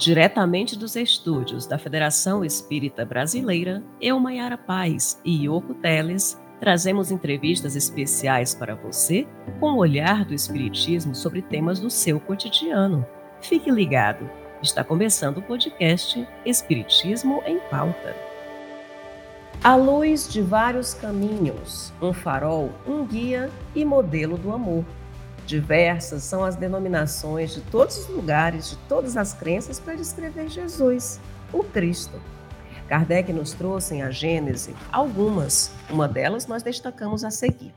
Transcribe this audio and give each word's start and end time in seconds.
Diretamente 0.00 0.78
dos 0.78 0.96
estúdios 0.96 1.66
da 1.66 1.76
Federação 1.76 2.42
Espírita 2.42 3.04
Brasileira, 3.04 3.82
eu, 4.00 4.18
Maiara 4.18 4.56
Paz 4.56 5.20
e 5.22 5.44
Yoko 5.46 5.74
Teles, 5.74 6.40
trazemos 6.58 7.10
entrevistas 7.10 7.76
especiais 7.76 8.54
para 8.54 8.74
você 8.74 9.28
com 9.60 9.72
o 9.72 9.76
olhar 9.76 10.24
do 10.24 10.32
Espiritismo 10.32 11.14
sobre 11.14 11.42
temas 11.42 11.78
do 11.78 11.90
seu 11.90 12.18
cotidiano. 12.18 13.06
Fique 13.42 13.70
ligado, 13.70 14.26
está 14.62 14.82
começando 14.82 15.36
o 15.36 15.42
podcast 15.42 16.26
Espiritismo 16.46 17.42
em 17.44 17.58
Pauta. 17.70 18.16
A 19.62 19.76
luz 19.76 20.26
de 20.32 20.40
vários 20.40 20.94
caminhos, 20.94 21.92
um 22.00 22.14
farol, 22.14 22.70
um 22.86 23.04
guia 23.04 23.50
e 23.74 23.84
modelo 23.84 24.38
do 24.38 24.50
amor 24.50 24.82
Diversas 25.50 26.22
são 26.22 26.44
as 26.44 26.54
denominações 26.54 27.52
de 27.52 27.60
todos 27.60 27.98
os 27.98 28.08
lugares, 28.08 28.70
de 28.70 28.76
todas 28.88 29.16
as 29.16 29.34
crenças, 29.34 29.80
para 29.80 29.96
descrever 29.96 30.48
Jesus, 30.48 31.20
o 31.52 31.64
Cristo. 31.64 32.22
Kardec 32.86 33.32
nos 33.32 33.52
trouxe 33.52 33.96
em 33.96 34.02
A 34.02 34.12
Gênese 34.12 34.76
algumas, 34.92 35.72
uma 35.90 36.06
delas 36.06 36.46
nós 36.46 36.62
destacamos 36.62 37.24
a 37.24 37.32
seguir. 37.32 37.74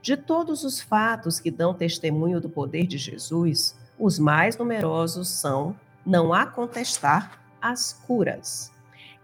De 0.00 0.16
todos 0.16 0.62
os 0.62 0.80
fatos 0.80 1.40
que 1.40 1.50
dão 1.50 1.74
testemunho 1.74 2.40
do 2.40 2.48
poder 2.48 2.86
de 2.86 2.98
Jesus, 2.98 3.76
os 3.98 4.20
mais 4.20 4.56
numerosos 4.56 5.28
são, 5.28 5.74
não 6.06 6.32
há 6.32 6.46
contestar, 6.46 7.42
as 7.60 7.94
curas. 8.06 8.70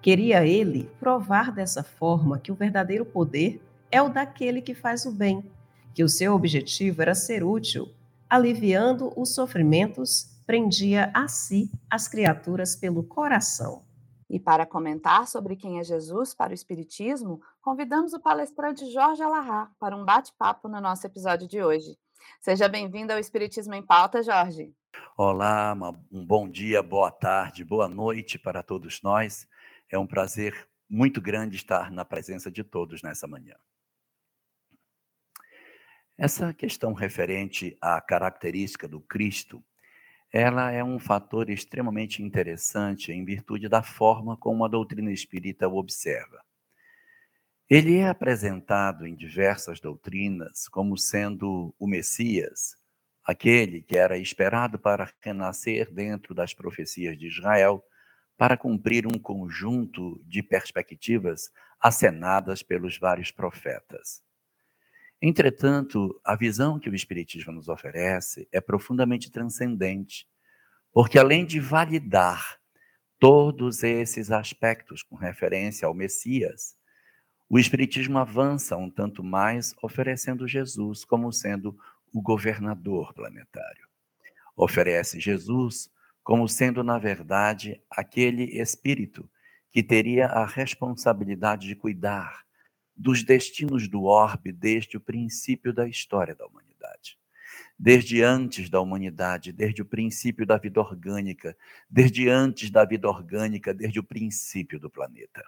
Queria 0.00 0.44
ele 0.44 0.90
provar 0.98 1.52
dessa 1.52 1.84
forma 1.84 2.40
que 2.40 2.50
o 2.50 2.56
verdadeiro 2.56 3.04
poder 3.04 3.62
é 3.88 4.02
o 4.02 4.08
daquele 4.08 4.60
que 4.60 4.74
faz 4.74 5.06
o 5.06 5.12
bem, 5.12 5.44
que 5.94 6.02
o 6.02 6.08
seu 6.08 6.34
objetivo 6.34 7.02
era 7.02 7.14
ser 7.14 7.44
útil, 7.44 7.92
aliviando 8.28 9.12
os 9.16 9.34
sofrimentos, 9.34 10.30
prendia 10.46 11.10
a 11.14 11.28
si 11.28 11.70
as 11.90 12.08
criaturas 12.08 12.74
pelo 12.74 13.02
coração. 13.02 13.84
E 14.28 14.40
para 14.40 14.64
comentar 14.64 15.26
sobre 15.26 15.56
quem 15.56 15.78
é 15.78 15.84
Jesus 15.84 16.34
para 16.34 16.52
o 16.52 16.54
Espiritismo, 16.54 17.40
convidamos 17.60 18.14
o 18.14 18.20
palestrante 18.20 18.90
Jorge 18.90 19.22
Alahá 19.22 19.70
para 19.78 19.94
um 19.94 20.04
bate-papo 20.04 20.68
no 20.68 20.80
nosso 20.80 21.06
episódio 21.06 21.46
de 21.46 21.62
hoje. 21.62 21.98
Seja 22.40 22.68
bem-vindo 22.68 23.12
ao 23.12 23.18
Espiritismo 23.18 23.74
em 23.74 23.82
Pauta, 23.82 24.22
Jorge. 24.22 24.74
Olá, 25.16 25.76
um 26.10 26.24
bom 26.24 26.48
dia, 26.48 26.82
boa 26.82 27.10
tarde, 27.10 27.62
boa 27.62 27.88
noite 27.88 28.38
para 28.38 28.62
todos 28.62 29.02
nós. 29.02 29.46
É 29.90 29.98
um 29.98 30.06
prazer 30.06 30.66
muito 30.88 31.20
grande 31.20 31.56
estar 31.56 31.90
na 31.90 32.04
presença 32.04 32.50
de 32.50 32.64
todos 32.64 33.02
nessa 33.02 33.26
manhã. 33.26 33.54
Essa 36.16 36.52
questão 36.52 36.92
referente 36.92 37.76
à 37.80 38.00
característica 38.00 38.86
do 38.86 39.00
Cristo, 39.00 39.64
ela 40.32 40.70
é 40.70 40.82
um 40.84 40.98
fator 40.98 41.50
extremamente 41.50 42.22
interessante 42.22 43.12
em 43.12 43.24
virtude 43.24 43.68
da 43.68 43.82
forma 43.82 44.36
como 44.36 44.64
a 44.64 44.68
doutrina 44.68 45.10
espírita 45.10 45.68
o 45.68 45.76
observa. 45.76 46.42
Ele 47.68 47.96
é 47.96 48.08
apresentado 48.08 49.06
em 49.06 49.14
diversas 49.14 49.80
doutrinas 49.80 50.68
como 50.68 50.96
sendo 50.96 51.74
o 51.78 51.86
Messias, 51.86 52.76
aquele 53.24 53.80
que 53.80 53.96
era 53.96 54.18
esperado 54.18 54.78
para 54.78 55.10
renascer 55.22 55.90
dentro 55.90 56.34
das 56.34 56.52
profecias 56.52 57.16
de 57.18 57.26
Israel, 57.26 57.82
para 58.36 58.56
cumprir 58.56 59.06
um 59.06 59.18
conjunto 59.18 60.20
de 60.26 60.42
perspectivas 60.42 61.50
acenadas 61.80 62.62
pelos 62.62 62.98
vários 62.98 63.30
profetas. 63.30 64.22
Entretanto, 65.24 66.20
a 66.24 66.34
visão 66.34 66.80
que 66.80 66.90
o 66.90 66.94
Espiritismo 66.96 67.52
nos 67.52 67.68
oferece 67.68 68.48
é 68.50 68.60
profundamente 68.60 69.30
transcendente, 69.30 70.26
porque 70.92 71.16
além 71.16 71.46
de 71.46 71.60
validar 71.60 72.58
todos 73.20 73.84
esses 73.84 74.32
aspectos 74.32 75.04
com 75.04 75.14
referência 75.14 75.86
ao 75.86 75.94
Messias, 75.94 76.76
o 77.48 77.56
Espiritismo 77.56 78.18
avança 78.18 78.76
um 78.76 78.90
tanto 78.90 79.22
mais, 79.22 79.72
oferecendo 79.80 80.48
Jesus 80.48 81.04
como 81.04 81.32
sendo 81.32 81.78
o 82.12 82.20
governador 82.20 83.14
planetário. 83.14 83.86
Oferece 84.56 85.20
Jesus 85.20 85.88
como 86.24 86.48
sendo, 86.48 86.82
na 86.82 86.98
verdade, 86.98 87.80
aquele 87.88 88.60
espírito 88.60 89.30
que 89.70 89.84
teria 89.84 90.26
a 90.26 90.44
responsabilidade 90.44 91.68
de 91.68 91.76
cuidar 91.76 92.44
dos 92.96 93.22
destinos 93.22 93.88
do 93.88 94.04
orbe 94.04 94.52
desde 94.52 94.96
o 94.96 95.00
princípio 95.00 95.72
da 95.72 95.88
história 95.88 96.34
da 96.34 96.46
humanidade. 96.46 97.18
Desde 97.78 98.22
antes 98.22 98.70
da 98.70 98.80
humanidade, 98.80 99.52
desde 99.52 99.82
o 99.82 99.84
princípio 99.84 100.46
da 100.46 100.56
vida 100.56 100.80
orgânica, 100.80 101.56
desde 101.90 102.28
antes 102.28 102.70
da 102.70 102.84
vida 102.84 103.08
orgânica, 103.08 103.74
desde 103.74 103.98
o 103.98 104.04
princípio 104.04 104.78
do 104.78 104.88
planeta. 104.88 105.44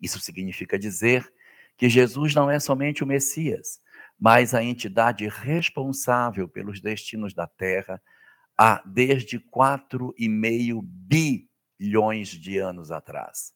Isso 0.00 0.20
significa 0.20 0.78
dizer 0.78 1.32
que 1.76 1.88
Jesus 1.88 2.34
não 2.34 2.50
é 2.50 2.60
somente 2.60 3.02
o 3.02 3.06
Messias, 3.06 3.80
mas 4.18 4.54
a 4.54 4.62
entidade 4.62 5.26
responsável 5.28 6.48
pelos 6.48 6.80
destinos 6.80 7.34
da 7.34 7.46
Terra 7.46 8.00
há 8.56 8.82
desde 8.86 9.40
4,5 9.40 10.82
bilhões 11.78 12.28
de 12.28 12.58
anos 12.58 12.90
atrás 12.90 13.52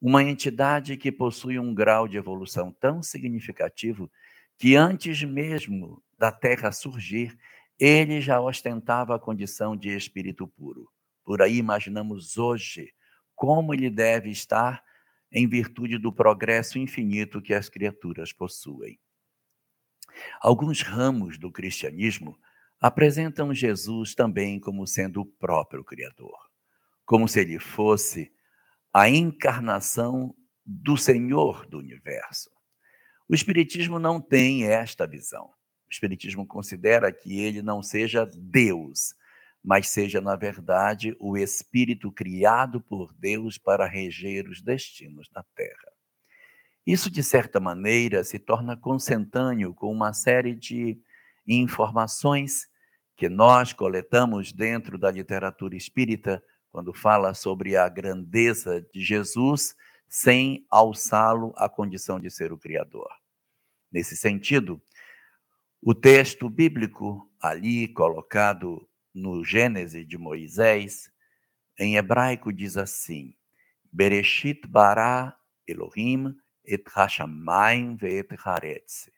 uma 0.00 0.22
entidade 0.22 0.96
que 0.96 1.10
possui 1.10 1.58
um 1.58 1.74
grau 1.74 2.06
de 2.06 2.16
evolução 2.16 2.72
tão 2.72 3.02
significativo 3.02 4.10
que 4.58 4.76
antes 4.76 5.22
mesmo 5.22 6.02
da 6.18 6.32
Terra 6.32 6.72
surgir, 6.72 7.36
ele 7.78 8.20
já 8.20 8.40
ostentava 8.40 9.14
a 9.14 9.18
condição 9.18 9.76
de 9.76 9.94
espírito 9.94 10.46
puro. 10.48 10.88
Por 11.24 11.42
aí 11.42 11.56
imaginamos 11.56 12.38
hoje 12.38 12.92
como 13.34 13.74
ele 13.74 13.90
deve 13.90 14.30
estar 14.30 14.82
em 15.30 15.46
virtude 15.46 15.98
do 15.98 16.12
progresso 16.12 16.78
infinito 16.78 17.42
que 17.42 17.52
as 17.52 17.68
criaturas 17.68 18.32
possuem. 18.32 18.98
Alguns 20.40 20.80
ramos 20.80 21.36
do 21.38 21.50
cristianismo 21.52 22.38
apresentam 22.80 23.52
Jesus 23.52 24.14
também 24.14 24.58
como 24.58 24.86
sendo 24.86 25.20
o 25.20 25.26
próprio 25.26 25.84
Criador, 25.84 26.38
como 27.04 27.28
se 27.28 27.40
ele 27.40 27.58
fosse 27.58 28.32
a 28.96 29.10
encarnação 29.10 30.34
do 30.64 30.96
Senhor 30.96 31.66
do 31.66 31.76
universo. 31.76 32.50
O 33.28 33.34
Espiritismo 33.34 33.98
não 33.98 34.22
tem 34.22 34.64
esta 34.64 35.06
visão. 35.06 35.44
O 35.44 35.92
Espiritismo 35.92 36.46
considera 36.46 37.12
que 37.12 37.38
ele 37.38 37.60
não 37.60 37.82
seja 37.82 38.26
Deus, 38.34 39.14
mas 39.62 39.90
seja, 39.90 40.18
na 40.18 40.34
verdade, 40.34 41.14
o 41.20 41.36
Espírito 41.36 42.10
criado 42.10 42.80
por 42.80 43.12
Deus 43.12 43.58
para 43.58 43.86
reger 43.86 44.48
os 44.48 44.62
destinos 44.62 45.28
da 45.28 45.44
Terra. 45.54 45.92
Isso, 46.86 47.10
de 47.10 47.22
certa 47.22 47.60
maneira, 47.60 48.24
se 48.24 48.38
torna 48.38 48.78
consentâneo 48.78 49.74
com 49.74 49.92
uma 49.92 50.14
série 50.14 50.54
de 50.54 50.98
informações 51.46 52.66
que 53.14 53.28
nós 53.28 53.74
coletamos 53.74 54.54
dentro 54.54 54.96
da 54.96 55.10
literatura 55.10 55.76
espírita 55.76 56.42
quando 56.76 56.92
fala 56.92 57.32
sobre 57.32 57.74
a 57.74 57.88
grandeza 57.88 58.86
de 58.92 59.02
Jesus 59.02 59.74
sem 60.06 60.66
alçá-lo 60.70 61.54
à 61.56 61.70
condição 61.70 62.20
de 62.20 62.30
ser 62.30 62.52
o 62.52 62.58
Criador. 62.58 63.08
Nesse 63.90 64.14
sentido, 64.14 64.78
o 65.80 65.94
texto 65.94 66.50
bíblico 66.50 67.32
ali 67.40 67.88
colocado 67.88 68.86
no 69.14 69.42
Gênesis 69.42 70.06
de 70.06 70.18
Moisés, 70.18 71.10
em 71.78 71.96
hebraico 71.96 72.52
diz 72.52 72.76
assim: 72.76 73.34
Bereshit 73.90 74.68
bara 74.68 75.34
Elohim 75.66 76.36
et 76.62 76.84
hashamayim 76.94 77.96
ve'et 77.96 78.36
haaretz. 78.44 79.10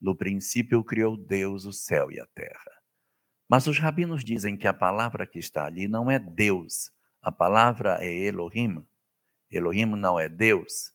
No 0.00 0.14
princípio 0.14 0.84
criou 0.84 1.16
Deus 1.16 1.64
o 1.64 1.72
céu 1.72 2.12
e 2.12 2.20
a 2.20 2.26
terra. 2.26 2.79
Mas 3.50 3.66
os 3.66 3.80
rabinos 3.80 4.22
dizem 4.22 4.56
que 4.56 4.68
a 4.68 4.72
palavra 4.72 5.26
que 5.26 5.40
está 5.40 5.66
ali 5.66 5.88
não 5.88 6.08
é 6.08 6.20
Deus, 6.20 6.92
a 7.20 7.32
palavra 7.32 7.98
é 8.00 8.08
Elohim. 8.08 8.86
Elohim 9.50 9.86
não 9.86 10.20
é 10.20 10.28
Deus, 10.28 10.92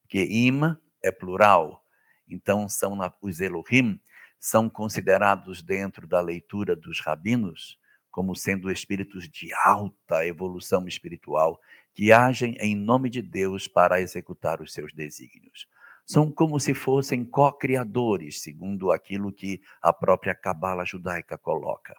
porque 0.00 0.24
Ima 0.24 0.80
é 1.04 1.12
plural. 1.12 1.84
Então, 2.26 2.66
são 2.66 2.98
os 3.20 3.40
Elohim 3.42 4.00
são 4.40 4.70
considerados 4.70 5.62
dentro 5.62 6.06
da 6.06 6.20
leitura 6.22 6.74
dos 6.74 6.98
rabinos 7.00 7.78
como 8.10 8.34
sendo 8.34 8.70
espíritos 8.70 9.28
de 9.28 9.52
alta 9.64 10.26
evolução 10.26 10.88
espiritual 10.88 11.60
que 11.94 12.10
agem 12.10 12.56
em 12.58 12.74
nome 12.74 13.10
de 13.10 13.20
Deus 13.20 13.68
para 13.68 14.00
executar 14.00 14.62
os 14.62 14.72
seus 14.72 14.94
desígnios. 14.94 15.68
São 16.06 16.32
como 16.32 16.58
se 16.58 16.72
fossem 16.72 17.22
co-criadores, 17.22 18.40
segundo 18.42 18.90
aquilo 18.90 19.30
que 19.30 19.60
a 19.82 19.92
própria 19.92 20.34
Cabala 20.34 20.82
judaica 20.82 21.36
coloca. 21.36 21.94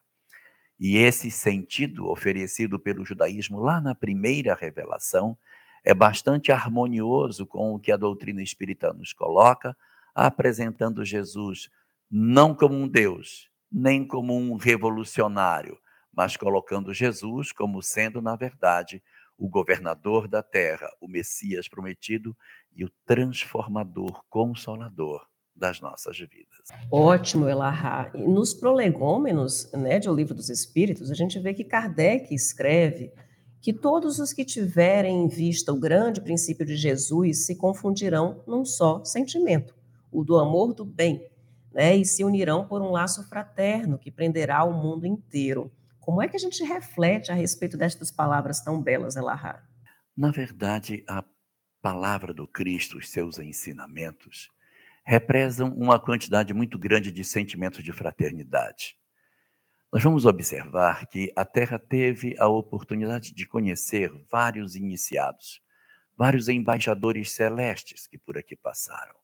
E 0.80 0.98
esse 0.98 1.30
sentido 1.30 2.10
oferecido 2.10 2.80
pelo 2.80 3.04
judaísmo 3.04 3.60
lá 3.60 3.82
na 3.82 3.94
primeira 3.94 4.56
revelação 4.56 5.38
é 5.84 5.94
bastante 5.94 6.52
harmonioso 6.52 7.46
com 7.46 7.74
o 7.74 7.80
que 7.80 7.92
a 7.92 7.98
doutrina 7.98 8.42
espírita 8.42 8.94
nos 8.94 9.12
coloca, 9.12 9.76
apresentando 10.16 11.04
Jesus 11.04 11.70
não 12.10 12.56
como 12.56 12.76
um 12.76 12.88
Deus, 12.88 13.50
nem 13.72 14.08
como 14.08 14.36
um 14.36 14.56
revolucionário, 14.56 15.78
mas 16.14 16.38
colocando 16.38 16.94
Jesus 16.94 17.52
como 17.52 17.84
sendo, 17.84 18.22
na 18.22 18.36
verdade, 18.36 19.04
o 19.38 19.48
governador 19.48 20.28
da 20.28 20.42
terra, 20.42 20.90
o 21.00 21.08
Messias 21.08 21.68
prometido 21.68 22.36
e 22.74 22.84
o 22.84 22.92
transformador, 23.06 24.24
consolador 24.30 25.29
das 25.60 25.82
nossas 25.82 26.18
vidas. 26.18 26.58
Ótimo, 26.90 27.48
Elahá. 27.48 28.10
E 28.16 28.28
nos 28.28 28.54
prolegômenos 28.54 29.72
né, 29.74 30.00
de 30.00 30.10
O 30.10 30.16
Livro 30.16 30.34
dos 30.34 30.50
Espíritos, 30.50 31.12
a 31.12 31.14
gente 31.14 31.38
vê 31.38 31.54
que 31.54 31.64
Kardec 31.64 32.34
escreve 32.34 33.12
que 33.62 33.74
todos 33.74 34.20
os 34.20 34.32
que 34.32 34.46
tiverem 34.46 35.24
em 35.24 35.28
vista 35.28 35.74
o 35.74 35.80
grande 35.80 36.22
princípio 36.22 36.66
de 36.66 36.76
Jesus 36.76 37.46
se 37.46 37.56
confundirão 37.56 38.42
num 38.48 38.64
só 38.64 39.04
sentimento, 39.04 39.76
o 40.12 40.24
do 40.24 40.38
amor 40.38 40.74
do 40.74 40.86
bem, 40.86 41.30
né, 41.74 41.96
e 41.96 42.06
se 42.06 42.24
unirão 42.24 42.66
por 42.66 42.82
um 42.82 42.92
laço 42.92 43.28
fraterno 43.28 44.00
que 44.00 44.10
prenderá 44.10 44.64
o 44.64 44.74
mundo 44.74 45.06
inteiro. 45.06 45.72
Como 46.00 46.22
é 46.22 46.28
que 46.28 46.38
a 46.38 46.40
gente 46.40 46.64
reflete 46.64 47.32
a 47.32 47.36
respeito 47.36 47.78
destas 47.78 48.10
palavras 48.10 48.62
tão 48.62 48.82
belas, 48.82 49.16
Elahá? 49.16 49.62
Na 50.16 50.32
verdade, 50.32 51.04
a 51.08 51.24
palavra 51.82 52.34
do 52.34 52.48
Cristo, 52.48 52.98
os 52.98 53.10
seus 53.10 53.38
ensinamentos, 53.40 54.50
represam 55.10 55.74
uma 55.74 56.00
quantidade 56.00 56.54
muito 56.54 56.78
grande 56.78 57.12
de 57.12 57.24
sentimentos 57.24 57.84
de 57.84 57.92
fraternidade. 57.92 58.96
Nós 59.92 60.04
vamos 60.04 60.24
observar 60.24 61.08
que 61.08 61.34
a 61.36 61.44
Terra 61.44 61.80
teve 61.80 62.36
a 62.38 62.48
oportunidade 62.48 63.34
de 63.34 63.48
conhecer 63.48 64.12
vários 64.32 64.76
iniciados, 64.76 65.64
vários 66.16 66.48
embaixadores 66.48 67.32
celestes 67.32 68.06
que 68.06 68.20
por 68.20 68.38
aqui 68.38 68.56
passaram. 68.56 69.16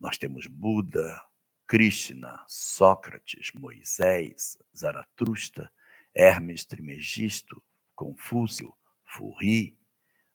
Nós 0.00 0.16
temos 0.16 0.46
Buda, 0.46 1.20
Krishna, 1.66 2.42
Sócrates, 2.48 3.52
Moisés, 3.52 4.56
Zaratustra, 4.74 5.70
Hermes 6.14 6.64
Trimegisto, 6.64 7.62
Confúcio, 7.94 8.72
Furri, 9.04 9.76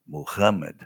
Muhammad 0.05 0.79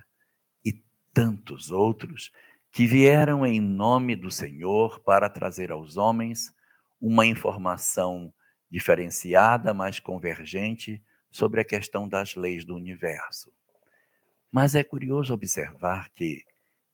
e 0.64 0.82
tantos 1.14 1.70
outros 1.70 2.32
que 2.74 2.88
vieram 2.88 3.46
em 3.46 3.62
nome 3.62 4.16
do 4.16 4.32
Senhor 4.32 5.00
para 5.02 5.30
trazer 5.30 5.72
aos 5.72 5.96
homens 5.96 6.52
uma 7.00 7.24
informação 7.24 8.34
diferenciada, 8.70 9.76
mas 9.76 10.00
convergente 10.00 11.00
sobre 11.30 11.62
a 11.62 11.64
questão 11.64 12.10
das 12.10 12.34
leis 12.34 12.66
do 12.66 12.76
universo. 12.76 13.54
Mas 14.52 14.74
é 14.74 14.84
curioso 14.84 15.36
observar 15.36 16.10
que 16.16 16.44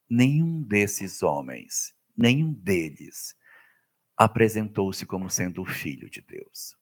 nenhum 0.10 0.62
desses 0.62 1.24
homens, 1.24 1.96
nenhum 2.16 2.52
deles, 2.52 3.34
apresentou-se 4.18 5.06
como 5.06 5.30
sendo 5.30 5.62
o 5.62 5.66
filho 5.66 6.10
de 6.10 6.20
Deus. 6.20 6.76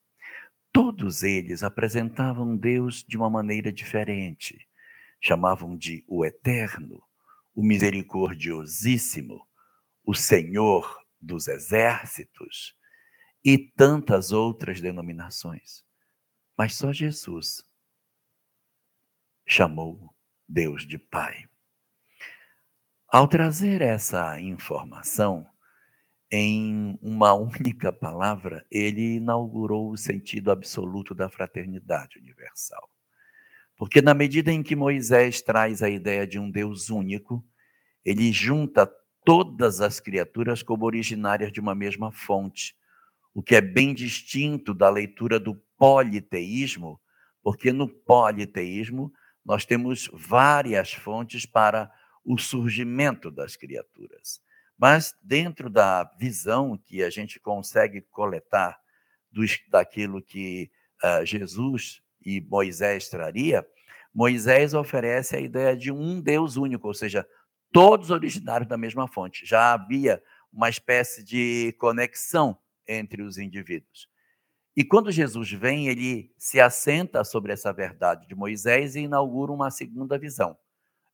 Todos 0.73 1.21
eles 1.21 1.61
apresentavam 1.61 2.57
Deus 2.57 3.03
de 3.07 3.15
uma 3.15 3.29
maneira 3.29 3.71
diferente. 3.71 4.67
Chamavam 5.21 5.77
de 5.77 6.03
o 6.07 6.25
Eterno, 6.25 7.03
o 7.57 7.63
misericordiosíssimo, 7.63 9.43
o 10.05 10.13
Senhor 10.13 11.03
dos 11.19 11.47
exércitos 11.47 12.75
e 13.43 13.57
tantas 13.57 14.31
outras 14.31 14.79
denominações. 14.79 15.83
Mas 16.55 16.75
só 16.75 16.93
Jesus 16.93 17.63
chamou 19.43 20.13
Deus 20.47 20.85
de 20.85 20.99
Pai. 20.99 21.49
Ao 23.07 23.27
trazer 23.27 23.81
essa 23.81 24.39
informação, 24.39 25.49
em 26.29 26.99
uma 27.01 27.33
única 27.33 27.91
palavra, 27.91 28.63
ele 28.69 29.15
inaugurou 29.15 29.89
o 29.89 29.97
sentido 29.97 30.51
absoluto 30.51 31.15
da 31.15 31.27
fraternidade 31.27 32.19
universal. 32.19 32.87
Porque 33.77 34.01
na 34.01 34.13
medida 34.13 34.51
em 34.51 34.63
que 34.63 34.75
Moisés 34.75 35.41
traz 35.41 35.83
a 35.83 35.89
ideia 35.89 36.25
de 36.25 36.39
um 36.39 36.49
Deus 36.49 36.89
único, 36.89 37.45
ele 38.03 38.31
junta 38.31 38.91
todas 39.23 39.81
as 39.81 39.99
criaturas 39.99 40.63
como 40.63 40.85
originárias 40.85 41.51
de 41.51 41.59
uma 41.59 41.75
mesma 41.75 42.11
fonte, 42.11 42.75
o 43.33 43.43
que 43.43 43.55
é 43.55 43.61
bem 43.61 43.93
distinto 43.93 44.73
da 44.73 44.89
leitura 44.89 45.39
do 45.39 45.55
politeísmo, 45.77 46.99
porque 47.43 47.71
no 47.71 47.87
politeísmo 47.87 49.13
nós 49.45 49.63
temos 49.63 50.09
várias 50.11 50.91
fontes 50.91 51.45
para 51.45 51.91
o 52.25 52.37
surgimento 52.37 53.29
das 53.29 53.55
criaturas. 53.55 54.41
Mas 54.77 55.15
dentro 55.21 55.69
da 55.69 56.03
visão 56.19 56.77
que 56.77 57.03
a 57.03 57.09
gente 57.09 57.39
consegue 57.39 58.01
coletar 58.01 58.79
daquilo 59.69 60.21
que 60.21 60.71
uh, 61.03 61.25
Jesus 61.25 62.01
e 62.27 62.41
Moisés 62.41 63.07
traria, 63.07 63.65
Moisés 64.13 64.73
oferece 64.73 65.37
a 65.37 65.39
ideia 65.39 65.77
de 65.77 65.93
um 65.93 66.19
Deus 66.19 66.57
único, 66.57 66.85
ou 66.85 66.93
seja, 66.93 67.25
todos 67.71 68.11
originários 68.11 68.67
da 68.67 68.77
mesma 68.77 69.07
fonte. 69.07 69.45
Já 69.45 69.71
havia 69.71 70.21
uma 70.51 70.67
espécie 70.67 71.23
de 71.23 71.73
conexão 71.79 72.57
entre 72.85 73.21
os 73.21 73.37
indivíduos. 73.37 74.09
E 74.75 74.83
quando 74.83 75.09
Jesus 75.09 75.49
vem, 75.53 75.87
ele 75.87 76.29
se 76.37 76.59
assenta 76.59 77.23
sobre 77.23 77.53
essa 77.53 77.71
verdade 77.71 78.27
de 78.27 78.35
Moisés 78.35 78.97
e 78.97 79.01
inaugura 79.01 79.53
uma 79.53 79.71
segunda 79.71 80.19
visão. 80.19 80.57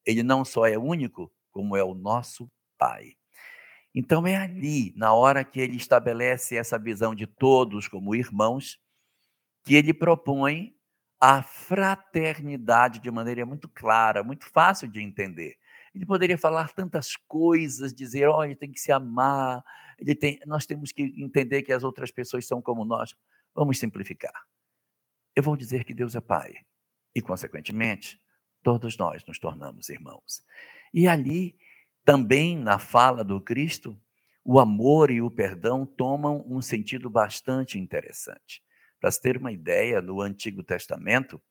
Ele 0.03 0.23
não 0.23 0.43
só 0.43 0.65
é 0.65 0.79
único, 0.79 1.31
como 1.51 1.77
é 1.77 1.83
o 1.83 1.93
nosso 1.93 2.49
Pai. 2.75 3.13
Então 3.93 4.25
é 4.25 4.35
ali, 4.35 4.91
na 4.95 5.13
hora 5.13 5.43
que 5.43 5.59
ele 5.59 5.77
estabelece 5.77 6.57
essa 6.57 6.79
visão 6.79 7.13
de 7.13 7.27
todos 7.27 7.87
como 7.87 8.15
irmãos, 8.15 8.79
que 9.63 9.75
ele 9.75 9.93
propõe 9.93 10.75
a 11.25 11.41
fraternidade 11.41 12.99
de 12.99 13.09
maneira 13.09 13.45
muito 13.45 13.69
clara, 13.69 14.25
muito 14.25 14.45
fácil 14.45 14.89
de 14.89 15.01
entender. 15.01 15.55
Ele 15.95 16.05
poderia 16.05 16.37
falar 16.37 16.73
tantas 16.73 17.15
coisas, 17.15 17.93
dizer, 17.93 18.27
olha, 18.27 18.53
tem 18.57 18.69
que 18.69 18.79
se 18.81 18.91
amar, 18.91 19.63
ele 19.97 20.15
tem, 20.15 20.37
nós 20.45 20.65
temos 20.65 20.91
que 20.91 21.01
entender 21.15 21.61
que 21.61 21.71
as 21.71 21.81
outras 21.81 22.11
pessoas 22.11 22.45
são 22.45 22.61
como 22.61 22.83
nós. 22.83 23.15
Vamos 23.55 23.79
simplificar. 23.79 24.33
Eu 25.33 25.41
vou 25.41 25.55
dizer 25.55 25.85
que 25.85 25.93
Deus 25.93 26.13
é 26.13 26.19
Pai 26.19 26.55
e, 27.15 27.21
consequentemente, 27.21 28.19
todos 28.61 28.97
nós 28.97 29.23
nos 29.25 29.39
tornamos 29.39 29.87
irmãos. 29.87 30.43
E 30.93 31.07
ali, 31.07 31.55
também 32.03 32.57
na 32.57 32.77
fala 32.77 33.23
do 33.23 33.39
Cristo, 33.39 33.97
o 34.43 34.59
amor 34.59 35.09
e 35.09 35.21
o 35.21 35.31
perdão 35.31 35.85
tomam 35.85 36.43
um 36.45 36.61
sentido 36.61 37.09
bastante 37.09 37.79
interessante. 37.79 38.61
Para 39.03 39.11
se 39.11 39.21
ter 39.21 39.35
uma 39.35 39.51
ideia, 39.51 40.01
no 40.01 40.21
Antigo 40.21 40.63
Testamento, 40.63 41.43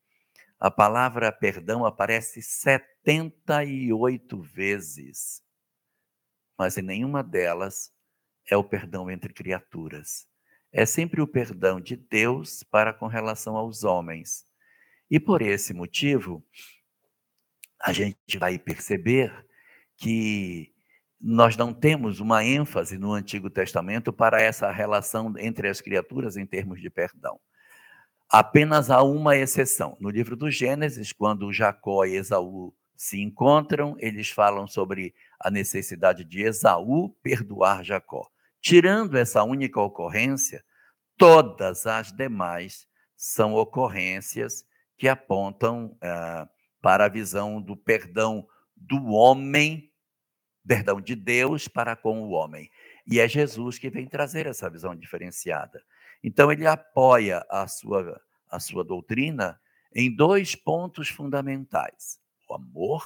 a 0.59 0.71
palavra 0.71 1.31
perdão 1.31 1.85
aparece 1.85 2.41
78 2.41 4.41
vezes, 4.41 5.39
mas 6.57 6.79
em 6.79 6.81
nenhuma 6.81 7.23
delas 7.23 7.93
é 8.49 8.57
o 8.57 8.63
perdão 8.63 9.11
entre 9.11 9.31
criaturas. 9.31 10.27
É 10.71 10.83
sempre 10.83 11.21
o 11.21 11.27
perdão 11.27 11.79
de 11.79 11.95
Deus 11.95 12.63
para 12.63 12.91
com 12.91 13.05
relação 13.05 13.55
aos 13.55 13.83
homens. 13.83 14.47
E 15.07 15.19
por 15.19 15.43
esse 15.43 15.75
motivo, 15.75 16.43
a 17.79 17.93
gente 17.93 18.39
vai 18.39 18.57
perceber 18.57 19.45
que 19.95 20.72
nós 21.25 21.55
não 21.55 21.73
temos 21.73 22.19
uma 22.19 22.43
ênfase 22.43 22.97
no 22.97 23.13
Antigo 23.13 23.49
Testamento 23.49 24.11
para 24.11 24.41
essa 24.41 24.69
relação 24.69 25.33
entre 25.37 25.69
as 25.69 25.79
criaturas 25.79 26.35
em 26.35 26.45
termos 26.45 26.81
de 26.81 26.89
perdão. 26.89 27.39
Apenas 28.29 28.89
há 28.89 29.01
uma 29.01 29.37
exceção. 29.37 29.95
No 30.01 30.09
livro 30.09 30.35
do 30.35 30.51
Gênesis, 30.51 31.13
quando 31.13 31.53
Jacó 31.53 32.03
e 32.03 32.15
Esaú 32.15 32.73
se 32.97 33.21
encontram, 33.21 33.95
eles 33.99 34.29
falam 34.31 34.67
sobre 34.67 35.15
a 35.39 35.49
necessidade 35.49 36.25
de 36.25 36.41
Esaú 36.41 37.15
perdoar 37.23 37.85
Jacó. 37.85 38.27
Tirando 38.59 39.15
essa 39.15 39.45
única 39.45 39.79
ocorrência, 39.79 40.61
todas 41.17 41.85
as 41.85 42.11
demais 42.11 42.85
são 43.15 43.53
ocorrências 43.53 44.65
que 44.97 45.07
apontam 45.07 45.95
ah, 46.01 46.49
para 46.81 47.05
a 47.05 47.09
visão 47.09 47.61
do 47.61 47.77
perdão 47.77 48.45
do 48.75 49.05
homem 49.05 49.92
perdão 50.67 51.01
de 51.01 51.15
Deus 51.15 51.67
para 51.67 51.95
com 51.95 52.21
o 52.21 52.31
homem. 52.31 52.69
E 53.05 53.19
é 53.19 53.27
Jesus 53.27 53.77
que 53.77 53.89
vem 53.89 54.07
trazer 54.07 54.47
essa 54.47 54.69
visão 54.69 54.95
diferenciada. 54.95 55.83
Então, 56.23 56.51
ele 56.51 56.65
apoia 56.65 57.45
a 57.49 57.67
sua, 57.67 58.21
a 58.49 58.59
sua 58.59 58.83
doutrina 58.83 59.59
em 59.93 60.13
dois 60.13 60.55
pontos 60.55 61.09
fundamentais: 61.09 62.19
o 62.49 62.55
amor 62.55 63.03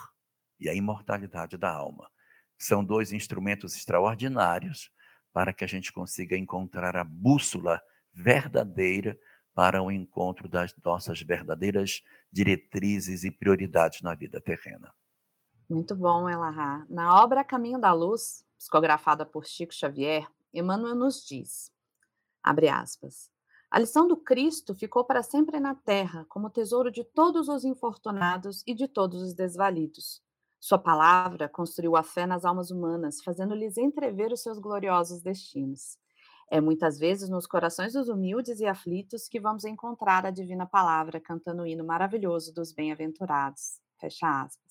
e 0.60 0.70
a 0.70 0.74
imortalidade 0.74 1.58
da 1.58 1.72
alma. 1.72 2.10
São 2.58 2.84
dois 2.84 3.12
instrumentos 3.12 3.76
extraordinários 3.76 4.92
para 5.32 5.54
que 5.54 5.64
a 5.64 5.68
gente 5.68 5.92
consiga 5.92 6.36
encontrar 6.36 6.96
a 6.96 7.04
bússola 7.04 7.82
verdadeira 8.14 9.18
para 9.54 9.82
o 9.82 9.92
encontro 9.92 10.48
das 10.48 10.74
nossas 10.84 11.22
verdadeiras 11.22 12.02
diretrizes 12.32 13.24
e 13.24 13.32
prioridades 13.32 14.02
na 14.02 14.16
vida 14.16 14.42
terrena. 14.42 14.92
Muito 15.70 15.96
bom, 15.96 16.30
Elahá. 16.30 16.86
Na 16.90 17.22
obra 17.22 17.44
Caminho 17.44 17.80
da 17.80 17.92
Luz, 17.92 18.46
psicografada 18.58 19.26
por 19.26 19.46
Chico 19.46 19.74
Xavier, 19.74 20.26
Emmanuel 20.54 20.96
nos 20.96 21.26
diz, 21.26 21.72
abre 22.44 22.70
aspas, 22.70 23.30
A 23.72 23.80
lição 23.80 24.08
do 24.08 24.18
Cristo 24.18 24.74
ficou 24.76 25.06
para 25.06 25.24
sempre 25.24 25.60
na 25.60 25.76
terra, 25.76 26.26
como 26.30 26.50
tesouro 26.50 26.92
de 26.92 27.04
todos 27.04 27.50
os 27.50 27.66
infortunados 27.66 28.64
e 28.68 28.74
de 28.74 28.88
todos 28.88 29.22
os 29.22 29.34
desvalidos. 29.34 30.22
Sua 30.60 30.80
palavra 30.80 31.50
construiu 31.50 31.96
a 31.98 32.04
fé 32.04 32.26
nas 32.26 32.46
almas 32.46 32.72
humanas, 32.72 33.22
fazendo-lhes 33.24 33.78
entrever 33.78 34.32
os 34.32 34.42
seus 34.42 34.60
gloriosos 34.60 35.22
destinos. 35.22 35.98
É 36.50 36.62
muitas 36.62 36.98
vezes 36.98 37.30
nos 37.30 37.48
corações 37.48 37.94
dos 37.94 38.10
humildes 38.10 38.60
e 38.62 38.66
aflitos 38.66 39.28
que 39.28 39.40
vamos 39.40 39.66
encontrar 39.66 40.26
a 40.26 40.32
divina 40.32 40.66
palavra 40.66 41.20
cantando 41.20 41.64
o 41.64 41.68
hino 41.68 41.86
maravilhoso 41.86 42.54
dos 42.54 42.72
bem-aventurados. 42.74 43.82
Fecha 44.00 44.44
aspas. 44.44 44.67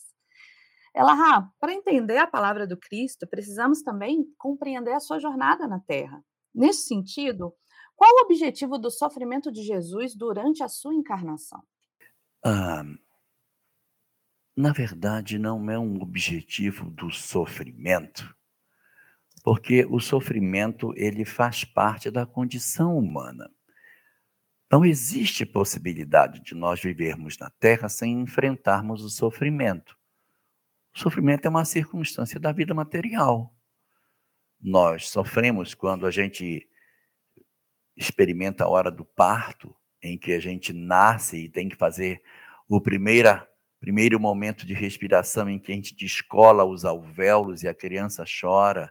Elahá, 0.97 1.51
para 1.61 1.75
entender 1.75 2.17
a 2.17 2.27
palavra 2.27 2.67
do 2.67 2.77
Cristo, 2.77 3.27
precisamos 3.27 3.83
também 3.83 4.25
compreender 4.39 4.95
a 4.95 5.01
sua 5.01 5.19
jornada 5.19 5.69
na 5.69 5.79
Terra. 5.79 6.25
Nesse 6.55 6.87
sentido, 6.87 7.55
qual 7.95 8.11
o 8.15 8.25
objetivo 8.25 8.79
do 8.79 8.91
sofrimento 8.91 9.53
de 9.53 9.63
Jesus 9.63 10.15
durante 10.15 10.63
a 10.63 10.69
sua 10.69 10.95
encarnação? 10.95 11.63
Ah, 12.43 12.83
na 14.57 14.73
verdade, 14.73 15.39
não 15.39 15.71
é 15.71 15.79
um 15.79 16.01
objetivo 16.01 16.89
do 16.91 17.11
sofrimento, 17.11 18.35
porque 19.45 19.87
o 19.91 20.01
sofrimento 20.01 20.95
ele 20.97 21.25
faz 21.27 21.63
parte 21.63 22.11
da 22.11 22.25
condição 22.25 22.97
humana. 22.97 23.51
Não 24.71 24.85
existe 24.85 25.47
possibilidade 25.47 26.41
de 26.41 26.55
nós 26.55 26.81
vivermos 26.81 27.39
na 27.39 27.51
Terra 27.51 27.89
sem 27.89 28.21
enfrentarmos 28.21 29.05
o 29.05 29.11
sofrimento. 29.11 29.96
Sofrimento 30.97 31.45
é 31.45 31.51
uma 31.51 31.67
circunstância 31.67 32.41
da 32.41 32.53
vida 32.53 32.73
material. 32.73 33.55
Nós 34.59 35.11
sofremos 35.11 35.75
quando 35.75 36.07
a 36.07 36.11
gente 36.11 36.67
experimenta 37.95 38.65
a 38.65 38.69
hora 38.69 38.91
do 38.91 39.05
parto, 39.05 39.77
em 40.03 40.17
que 40.17 40.33
a 40.33 40.41
gente 40.41 40.73
nasce 40.73 41.37
e 41.37 41.49
tem 41.51 41.69
que 41.69 41.77
fazer 41.77 42.23
o 42.67 42.81
primeira, 42.81 43.47
primeiro 43.79 44.19
momento 44.19 44.67
de 44.67 44.73
respiração 44.73 45.51
em 45.51 45.59
que 45.59 45.71
a 45.71 45.75
gente 45.75 45.95
descola 45.95 46.65
os 46.65 46.83
alvéolos 46.87 47.63
e 47.63 47.69
a 47.69 47.75
criança 47.75 48.25
chora. 48.25 48.91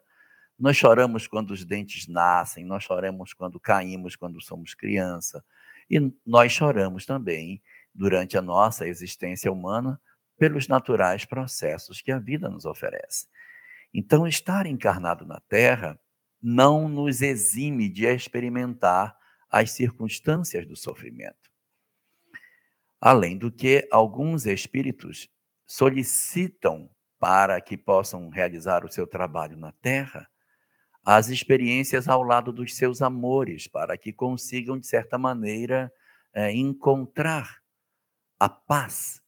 Nós 0.60 0.78
choramos 0.78 1.26
quando 1.26 1.50
os 1.50 1.66
dentes 1.66 2.08
nascem, 2.08 2.64
nós 2.64 2.84
choramos 2.84 3.34
quando 3.34 3.60
caímos, 3.60 4.16
quando 4.16 4.40
somos 4.40 4.76
criança. 4.76 5.44
E 5.90 6.00
nós 6.24 6.52
choramos 6.52 7.04
também 7.04 7.64
durante 7.96 8.38
a 8.38 8.44
nossa 8.44 8.88
existência 8.88 9.52
humana 9.52 10.00
pelos 10.38 10.68
naturais 10.68 11.26
processos 11.26 12.02
que 12.02 12.12
a 12.12 12.20
vida 12.20 12.50
nos 12.50 12.66
oferece. 12.66 13.28
Então, 13.94 14.28
estar 14.28 14.66
encarnado 14.66 15.26
na 15.26 15.40
Terra 15.42 16.00
não 16.42 16.90
nos 16.90 17.22
exime 17.22 17.90
de 17.90 18.06
experimentar 18.06 19.18
as 19.50 19.72
circunstâncias 19.72 20.68
do 20.68 20.76
sofrimento. 20.76 21.50
Além 23.00 23.38
do 23.38 23.52
que, 23.52 23.88
alguns 23.92 24.46
espíritos 24.46 25.30
solicitam 25.66 26.90
para 27.20 27.60
que 27.62 27.78
possam 27.78 28.30
realizar 28.30 28.84
o 28.84 28.92
seu 28.92 29.08
trabalho 29.08 29.58
na 29.58 29.72
Terra 29.72 30.28
as 31.06 31.30
experiências 31.30 32.08
ao 32.08 32.24
lado 32.24 32.52
dos 32.52 32.76
seus 32.76 33.00
amores, 33.00 33.68
para 33.68 33.96
que 33.96 34.12
consigam, 34.12 34.80
de 34.80 34.88
certa 34.88 35.20
maneira, 35.20 35.94
é, 36.34 36.52
encontrar 36.52 37.60
a 38.40 38.50
paz 38.50 39.22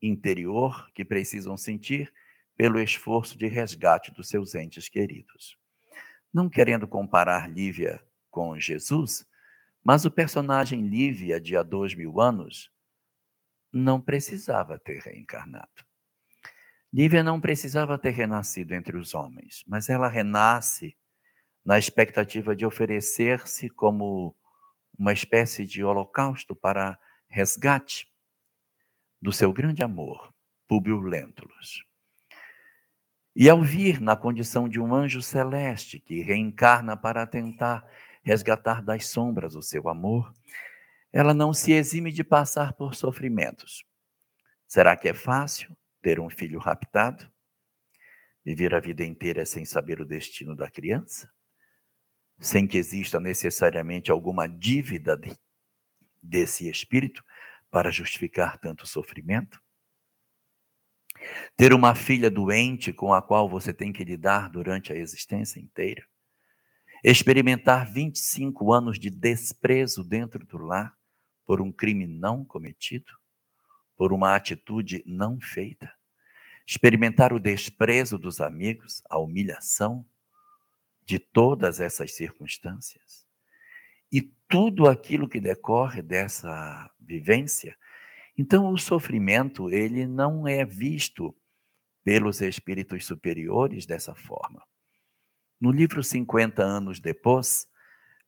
interior 0.00 0.90
que 0.92 1.04
precisam 1.04 1.56
sentir 1.56 2.12
pelo 2.56 2.80
esforço 2.80 3.38
de 3.38 3.46
resgate 3.46 4.12
dos 4.12 4.28
seus 4.28 4.54
entes 4.54 4.88
queridos. 4.88 5.56
Não 6.32 6.48
querendo 6.48 6.86
comparar 6.86 7.48
Lívia 7.48 8.02
com 8.30 8.58
Jesus, 8.58 9.26
mas 9.82 10.04
o 10.04 10.10
personagem 10.10 10.86
Lívia 10.86 11.40
de 11.40 11.56
há 11.56 11.62
dois 11.62 11.94
mil 11.94 12.20
anos 12.20 12.70
não 13.72 14.00
precisava 14.00 14.78
ter 14.78 15.00
reencarnado. 15.00 15.86
Lívia 16.92 17.22
não 17.22 17.40
precisava 17.40 17.98
ter 17.98 18.10
renascido 18.10 18.74
entre 18.74 18.96
os 18.96 19.14
homens, 19.14 19.62
mas 19.66 19.88
ela 19.88 20.08
renasce 20.08 20.96
na 21.64 21.78
expectativa 21.78 22.56
de 22.56 22.64
oferecer-se 22.64 23.68
como 23.68 24.34
uma 24.98 25.12
espécie 25.12 25.66
de 25.66 25.84
holocausto 25.84 26.56
para 26.56 26.98
resgate 27.28 28.10
do 29.20 29.32
seu 29.32 29.52
grande 29.52 29.82
amor, 29.82 30.32
Públio 30.66 31.00
Lentulus. 31.00 31.84
E 33.34 33.48
ao 33.48 33.62
vir 33.62 34.00
na 34.00 34.16
condição 34.16 34.68
de 34.68 34.80
um 34.80 34.94
anjo 34.94 35.22
celeste 35.22 36.00
que 36.00 36.22
reencarna 36.22 36.96
para 36.96 37.26
tentar 37.26 37.86
resgatar 38.22 38.82
das 38.82 39.06
sombras 39.06 39.54
o 39.54 39.62
seu 39.62 39.88
amor, 39.88 40.34
ela 41.12 41.32
não 41.32 41.54
se 41.54 41.72
exime 41.72 42.12
de 42.12 42.22
passar 42.22 42.72
por 42.72 42.94
sofrimentos. 42.94 43.84
Será 44.66 44.96
que 44.96 45.08
é 45.08 45.14
fácil 45.14 45.76
ter 46.02 46.20
um 46.20 46.28
filho 46.28 46.58
raptado? 46.58 47.30
Viver 48.44 48.74
a 48.74 48.80
vida 48.80 49.04
inteira 49.04 49.46
sem 49.46 49.64
saber 49.64 50.00
o 50.00 50.04
destino 50.04 50.54
da 50.54 50.70
criança? 50.70 51.30
Sem 52.38 52.66
que 52.66 52.76
exista 52.76 53.18
necessariamente 53.18 54.10
alguma 54.10 54.46
dívida 54.46 55.16
de, 55.16 55.36
desse 56.22 56.68
espírito 56.68 57.24
para 57.70 57.90
justificar 57.90 58.58
tanto 58.58 58.86
sofrimento? 58.86 59.60
Ter 61.56 61.72
uma 61.72 61.94
filha 61.94 62.30
doente 62.30 62.92
com 62.92 63.12
a 63.12 63.20
qual 63.20 63.48
você 63.48 63.72
tem 63.72 63.92
que 63.92 64.04
lidar 64.04 64.48
durante 64.48 64.92
a 64.92 64.96
existência 64.96 65.60
inteira. 65.60 66.06
Experimentar 67.02 67.90
25 67.90 68.72
anos 68.72 68.98
de 68.98 69.10
desprezo 69.10 70.02
dentro 70.02 70.44
do 70.44 70.58
lar 70.58 70.96
por 71.46 71.60
um 71.60 71.72
crime 71.72 72.06
não 72.06 72.44
cometido, 72.44 73.12
por 73.96 74.12
uma 74.12 74.34
atitude 74.34 75.02
não 75.06 75.40
feita. 75.40 75.92
Experimentar 76.66 77.32
o 77.32 77.40
desprezo 77.40 78.18
dos 78.18 78.40
amigos, 78.40 79.02
a 79.08 79.18
humilhação 79.18 80.04
de 81.04 81.18
todas 81.18 81.80
essas 81.80 82.14
circunstâncias. 82.14 83.26
E 84.12 84.22
tudo 84.46 84.88
aquilo 84.88 85.28
que 85.28 85.40
decorre 85.40 86.02
dessa 86.02 86.90
vivência 87.08 87.76
então, 88.38 88.72
o 88.72 88.78
sofrimento, 88.78 89.68
ele 89.68 90.06
não 90.06 90.46
é 90.46 90.64
visto 90.64 91.34
pelos 92.04 92.40
espíritos 92.40 93.04
superiores 93.04 93.84
dessa 93.84 94.14
forma. 94.14 94.62
No 95.60 95.72
livro 95.72 96.04
50 96.04 96.62
anos 96.62 97.00
depois, 97.00 97.66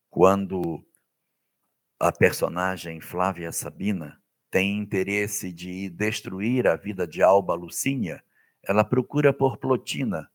quando 0.09 0.85
a 1.97 2.11
personagem 2.11 2.99
Flávia 2.99 3.53
Sabina 3.53 4.21
tem 4.49 4.77
interesse 4.79 5.49
de 5.53 5.89
destruir 5.89 6.67
a 6.67 6.75
vida 6.75 7.07
de 7.07 7.23
Alba 7.23 7.53
Lucínia, 7.53 8.21
ela 8.63 8.83
procura 8.83 9.31
por 9.31 9.55
Plotina, 9.55 10.29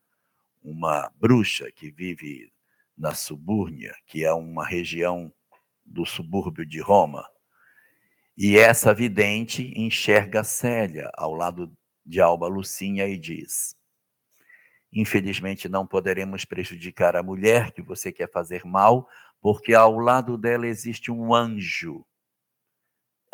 uma 0.65 1.12
bruxa 1.17 1.71
que 1.71 1.91
vive 1.91 2.50
na 2.97 3.15
Subúrnia, 3.15 3.95
que 4.07 4.25
é 4.25 4.33
uma 4.33 4.67
região 4.67 5.31
do 5.85 6.07
subúrbio 6.07 6.65
de 6.65 6.81
Roma. 6.81 7.29
E 8.38 8.59
essa 8.59 8.93
vidente 8.93 9.73
enxerga 9.75 10.45
Célia 10.45 11.11
ao 11.14 11.33
lado 11.33 11.73
de 12.05 12.21
Alba 12.21 12.47
Lucinha 12.47 13.09
e 13.09 13.16
diz: 13.16 13.75
Infelizmente 14.93 15.71
não 15.71 15.87
poderemos 15.87 16.45
prejudicar 16.45 17.16
a 17.16 17.23
mulher 17.23 17.73
que 17.73 17.81
você 17.81 18.12
quer 18.12 18.31
fazer 18.31 18.62
mal, 18.66 19.09
porque 19.40 19.73
ao 19.73 19.99
lado 19.99 20.37
dela 20.37 20.66
existe 20.66 21.11
um 21.11 21.35
anjo. 21.35 22.05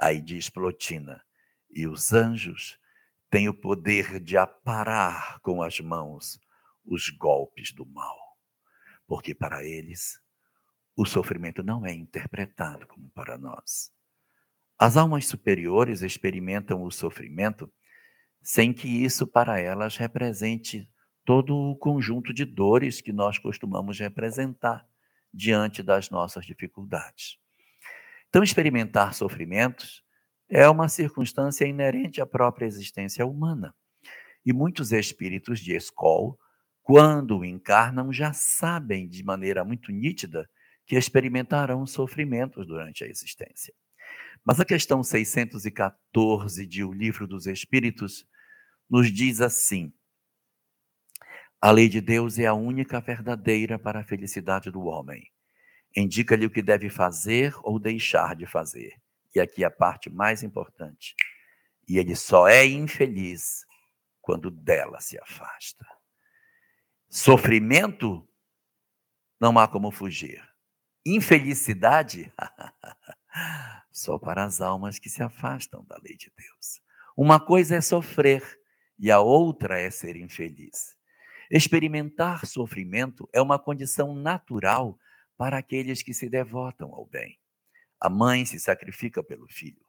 Aí 0.01 0.21
diz 0.21 0.49
Plotina: 0.49 1.21
E 1.69 1.85
os 1.89 2.13
anjos 2.13 2.79
têm 3.29 3.49
o 3.49 3.55
poder 3.55 4.21
de 4.21 4.37
aparar 4.37 5.41
com 5.41 5.63
as 5.63 5.81
mãos 5.81 6.39
os 6.85 7.09
golpes 7.09 7.73
do 7.73 7.85
mal, 7.87 8.37
porque 9.07 9.35
para 9.35 9.65
eles 9.65 10.21
o 10.95 11.05
sofrimento 11.05 11.61
não 11.61 11.85
é 11.85 11.93
interpretado 11.93 12.87
como 12.87 13.11
para 13.11 13.37
nós. 13.37 13.93
As 14.85 14.97
almas 14.97 15.27
superiores 15.27 16.03
experimentam 16.03 16.83
o 16.83 16.91
sofrimento 16.91 17.73
sem 18.43 18.73
que 18.73 18.89
isso 18.89 19.29
para 19.29 19.61
elas 19.61 19.97
represente 19.97 20.91
todo 21.25 21.55
o 21.57 21.77
conjunto 21.77 22.35
de 22.35 22.45
dores 22.45 23.01
que 23.01 23.13
nós 23.13 23.39
costumamos 23.39 24.01
representar 24.01 24.85
diante 25.33 25.85
das 25.85 26.11
nossas 26.11 26.45
dificuldades. 26.45 27.39
Então, 28.29 28.43
experimentar 28.43 29.15
sofrimentos 29.15 30.03
é 30.49 30.69
uma 30.69 30.89
circunstância 30.89 31.65
inerente 31.65 32.21
à 32.21 32.27
própria 32.27 32.67
existência 32.67 33.25
humana. 33.25 33.73
E 34.45 34.53
muitos 34.53 34.91
espíritos 34.91 35.61
de 35.61 35.77
escola, 35.77 36.35
quando 36.83 37.45
encarnam, 37.45 38.13
já 38.13 38.33
sabem 38.33 39.09
de 39.09 39.23
maneira 39.23 39.65
muito 39.65 39.93
nítida 39.93 40.51
que 40.85 40.97
experimentarão 40.97 41.87
sofrimentos 41.87 42.67
durante 42.67 43.05
a 43.05 43.07
existência. 43.07 43.73
Mas 44.45 44.59
a 44.59 44.65
questão 44.65 45.03
614 45.03 46.67
de 46.67 46.83
O 46.83 46.93
Livro 46.93 47.27
dos 47.27 47.47
Espíritos 47.47 48.27
nos 48.91 49.13
diz 49.13 49.41
assim: 49.41 49.93
A 51.61 51.71
lei 51.71 51.89
de 51.89 52.01
Deus 52.01 52.39
é 52.39 52.47
a 52.47 52.55
única 52.55 53.01
verdadeira 53.01 53.79
para 53.79 54.01
a 54.01 54.05
felicidade 54.05 54.71
do 54.71 54.83
homem. 54.83 55.31
indica-lhe 55.95 56.47
o 56.47 56.51
que 56.51 56.63
deve 56.63 56.89
fazer 56.89 57.55
ou 57.63 57.79
deixar 57.79 58.35
de 58.35 58.47
fazer. 58.47 58.95
E 59.35 59.41
aqui 59.41 59.65
a 59.65 59.71
parte 59.71 60.09
mais 60.11 60.43
importante. 60.43 61.15
E 61.89 61.99
ele 61.99 62.17
só 62.17 62.49
é 62.49 62.65
infeliz 62.65 63.67
quando 64.23 64.51
dela 64.51 65.01
se 65.01 65.19
afasta. 65.19 65.87
Sofrimento, 67.09 68.27
não 69.39 69.59
há 69.59 69.69
como 69.69 69.91
fugir. 69.91 70.43
Infelicidade, 71.05 72.33
só 73.93 74.19
para 74.19 74.45
as 74.45 74.61
almas 74.61 74.99
que 74.99 75.11
se 75.11 75.23
afastam 75.23 75.85
da 75.85 75.97
lei 76.03 76.17
de 76.17 76.33
Deus. 76.37 76.81
Uma 77.17 77.39
coisa 77.39 77.77
é 77.77 77.81
sofrer 77.81 78.43
e 78.99 79.11
a 79.11 79.21
outra 79.21 79.79
é 79.79 79.91
ser 79.91 80.17
infeliz. 80.17 80.97
Experimentar 81.51 82.47
sofrimento 82.47 83.29
é 83.33 83.41
uma 83.41 83.59
condição 83.59 84.15
natural 84.15 84.99
para 85.37 85.59
aqueles 85.59 86.03
que 86.03 86.15
se 86.15 86.29
devotam 86.29 86.93
ao 86.95 87.05
bem. 87.05 87.39
A 88.01 88.09
mãe 88.09 88.47
se 88.47 88.59
sacrifica 88.59 89.23
pelo 89.23 89.47
filho. 89.49 89.85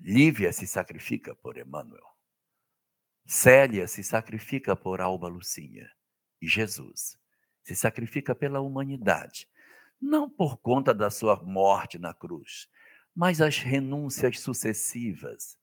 Lívia 0.00 0.52
se 0.52 0.66
sacrifica 0.66 1.34
por 1.36 1.58
Emmanuel. 1.58 2.06
Célia 3.26 3.86
se 3.86 4.02
sacrifica 4.02 4.74
por 4.74 5.00
Alba 5.00 5.28
Lucinha. 5.28 5.88
E 6.40 6.48
Jesus 6.48 7.16
se 7.62 7.76
sacrifica 7.76 8.34
pela 8.34 8.60
humanidade, 8.60 9.48
não 10.02 10.28
por 10.28 10.56
conta 10.56 10.92
da 10.92 11.08
sua 11.10 11.36
morte 11.36 11.96
na 11.96 12.12
cruz, 12.12 12.68
mas 13.14 13.40
as 13.40 13.58
renúncias 13.58 14.40
sucessivas, 14.40 15.56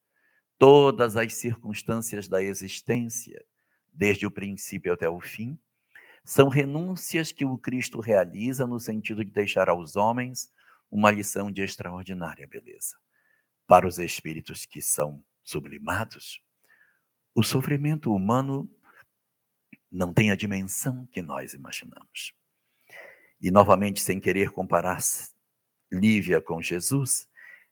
todas 0.57 1.17
as 1.17 1.33
circunstâncias 1.33 2.29
da 2.29 2.41
existência, 2.41 3.45
desde 3.91 4.25
o 4.25 4.31
princípio 4.31 4.93
até 4.93 5.09
o 5.09 5.19
fim, 5.19 5.59
são 6.23 6.47
renúncias 6.47 7.33
que 7.33 7.43
o 7.43 7.57
Cristo 7.57 7.99
realiza 7.99 8.65
no 8.65 8.79
sentido 8.79 9.25
de 9.25 9.31
deixar 9.31 9.67
aos 9.67 9.97
homens 9.97 10.49
uma 10.89 11.11
lição 11.11 11.51
de 11.51 11.61
extraordinária 11.61 12.47
beleza. 12.47 12.95
Para 13.67 13.87
os 13.87 13.99
espíritos 13.99 14.65
que 14.65 14.81
são 14.81 15.23
sublimados, 15.43 16.41
o 17.35 17.43
sofrimento 17.43 18.13
humano 18.13 18.69
não 19.91 20.13
tem 20.13 20.31
a 20.31 20.35
dimensão 20.35 21.05
que 21.07 21.21
nós 21.21 21.53
imaginamos. 21.53 22.33
E 23.41 23.49
novamente, 23.51 24.01
sem 24.01 24.19
querer 24.19 24.51
comparar 24.51 24.99
Lívia 25.91 26.41
com 26.41 26.61
Jesus, 26.61 27.27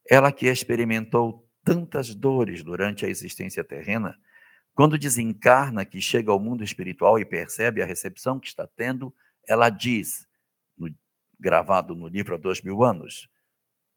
ela 0.10 0.32
que 0.32 0.48
experimentou 0.48 1.48
tantas 1.64 2.16
dores 2.16 2.64
durante 2.64 3.06
a 3.06 3.10
existência 3.10 3.64
terrena, 3.64 4.18
quando 4.74 4.98
desencarna, 4.98 5.84
que 5.84 6.00
chega 6.00 6.32
ao 6.32 6.40
mundo 6.40 6.64
espiritual 6.64 7.20
e 7.20 7.26
percebe 7.26 7.82
a 7.82 7.86
recepção 7.86 8.40
que 8.40 8.48
está 8.48 8.66
tendo, 8.68 9.14
ela 9.48 9.70
diz, 9.70 10.28
no, 10.78 10.90
gravado 11.40 11.96
no 11.96 12.08
livro 12.08 12.36
há 12.36 12.38
dois 12.38 12.62
mil 12.62 12.84
anos, 12.84 13.30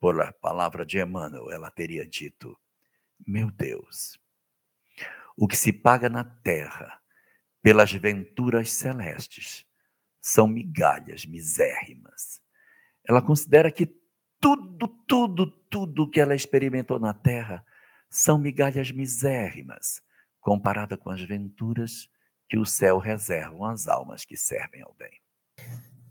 por 0.00 0.21
a 0.21 0.33
palavra 0.33 0.85
de 0.85 0.99
Emmanuel, 0.99 1.53
ela 1.53 1.71
teria 1.71 2.07
dito: 2.07 2.59
Meu 3.27 3.50
Deus, 3.50 4.19
o 5.37 5.47
que 5.47 5.57
se 5.57 5.73
paga 5.73 6.09
na 6.09 6.25
terra 6.25 6.99
pelas 7.62 7.93
venturas 7.93 8.73
celestes 8.73 9.67
são 10.21 10.47
migalhas 10.47 11.25
misérrimas. 11.25 12.41
Ela 13.09 13.23
considera 13.23 13.71
que 13.73 13.87
tudo, 14.41 14.89
tudo, 15.07 15.47
tudo 15.47 16.11
que 16.11 16.21
ela 16.21 16.35
experimentou 16.35 16.99
na 16.99 17.15
terra 17.15 17.65
são 18.09 18.39
migalhas 18.39 18.91
misérrimas 18.91 20.03
comparada 20.41 20.97
com 20.97 21.11
as 21.11 21.23
venturas 21.23 22.09
que 22.49 22.59
o 22.59 22.65
céu 22.65 22.99
reserva 22.99 23.73
às 23.73 23.87
almas 23.87 24.25
que 24.25 24.37
servem 24.37 24.83
ao 24.83 24.95
bem. 24.99 25.12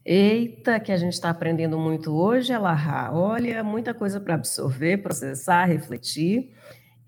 Eita, 0.06 0.80
que 0.80 0.92
a 0.92 0.98
gente 0.98 1.14
está 1.14 1.30
aprendendo 1.30 1.78
muito 1.78 2.16
hoje, 2.16 2.54
Elahá. 2.54 3.12
Olha, 3.12 3.64
muita 3.64 3.94
coisa 3.94 4.20
para 4.20 4.36
absorver, 4.36 4.98
processar, 5.04 5.66
refletir. 5.66 6.56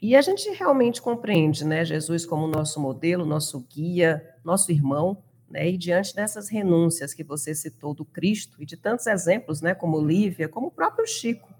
E 0.02 0.16
a 0.16 0.22
gente 0.22 0.50
realmente 0.50 1.02
compreende, 1.02 1.64
né, 1.64 1.86
Jesus 1.86 2.26
como 2.26 2.48
nosso 2.48 2.80
modelo, 2.82 3.26
nosso 3.26 3.66
guia, 3.72 4.22
nosso 4.44 4.72
irmão, 4.72 5.24
né, 5.52 5.70
e 5.70 5.78
diante 5.78 6.16
dessas 6.16 6.50
renúncias 6.50 7.14
que 7.14 7.24
você 7.24 7.54
citou 7.54 7.94
do 7.94 8.06
Cristo 8.06 8.62
e 8.62 8.66
de 8.66 8.78
tantos 8.78 9.06
exemplos, 9.08 9.62
né, 9.62 9.76
como 9.76 10.00
Lívia, 10.00 10.48
como 10.48 10.68
o 10.68 10.72
próprio 10.72 11.06
Chico, 11.06 11.54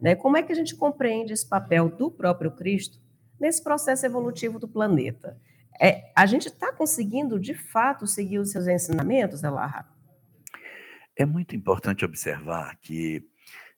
né, 0.00 0.14
como 0.14 0.36
é 0.36 0.42
que 0.42 0.52
a 0.52 0.54
gente 0.56 0.74
compreende 0.74 1.32
esse 1.32 1.48
papel 1.48 1.88
do 1.88 2.10
próprio 2.10 2.50
Cristo 2.50 3.00
nesse 3.38 3.62
processo 3.62 4.04
evolutivo 4.04 4.58
do 4.58 4.68
planeta. 4.68 5.40
É, 5.80 6.10
a 6.14 6.26
gente 6.26 6.48
está 6.48 6.72
conseguindo, 6.72 7.38
de 7.38 7.54
fato, 7.54 8.06
seguir 8.06 8.38
os 8.38 8.50
seus 8.50 8.66
ensinamentos, 8.66 9.42
Elarra? 9.42 9.86
É 11.14 11.24
muito 11.24 11.54
importante 11.54 12.04
observar 12.04 12.76
que 12.80 13.22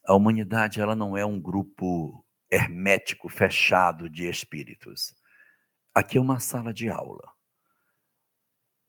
a 0.07 0.15
humanidade 0.15 0.81
ela 0.81 0.97
não 0.97 1.17
é 1.17 1.25
um 1.25 1.41
grupo 1.41 2.25
hermético, 2.51 3.29
fechado 3.29 4.09
de 4.09 4.29
espíritos. 4.29 5.15
Aqui 5.95 6.19
é 6.19 6.21
uma 6.21 6.41
sala 6.41 6.73
de 6.73 6.89
aula. 6.89 7.38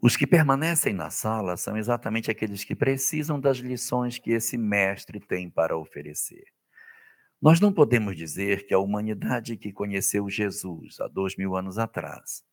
Os 0.02 0.16
que 0.16 0.26
permanecem 0.26 0.94
na 0.94 1.10
sala 1.10 1.58
são 1.58 1.76
exatamente 1.76 2.32
aqueles 2.32 2.64
que 2.64 2.74
precisam 2.74 3.38
das 3.38 3.58
lições 3.58 4.18
que 4.18 4.32
esse 4.32 4.58
mestre 4.58 5.20
tem 5.20 5.50
para 5.50 5.78
oferecer. 5.78 6.46
Nós 7.42 7.60
não 7.60 7.74
podemos 7.74 8.16
dizer 8.16 8.66
que 8.66 8.74
a 8.74 8.80
humanidade 8.80 9.58
que 9.58 9.74
conheceu 9.74 10.30
Jesus 10.30 11.02
há 11.02 11.08
dois 11.10 11.36
mil 11.36 11.54
anos 11.54 11.78
atrás 11.78 12.44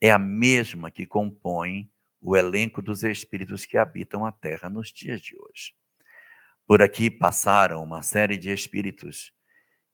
é 0.00 0.10
a 0.10 0.18
mesma 0.18 0.90
que 0.90 1.04
compõe 1.04 1.90
o 2.22 2.34
elenco 2.34 2.80
dos 2.80 3.02
espíritos 3.02 3.66
que 3.66 3.76
habitam 3.76 4.24
a 4.24 4.32
Terra 4.32 4.70
nos 4.70 4.90
dias 4.90 5.20
de 5.20 5.36
hoje. 5.36 5.74
Por 6.66 6.80
aqui 6.80 7.10
passaram 7.10 7.82
uma 7.82 8.02
série 8.02 8.38
de 8.38 8.50
espíritos 8.50 9.30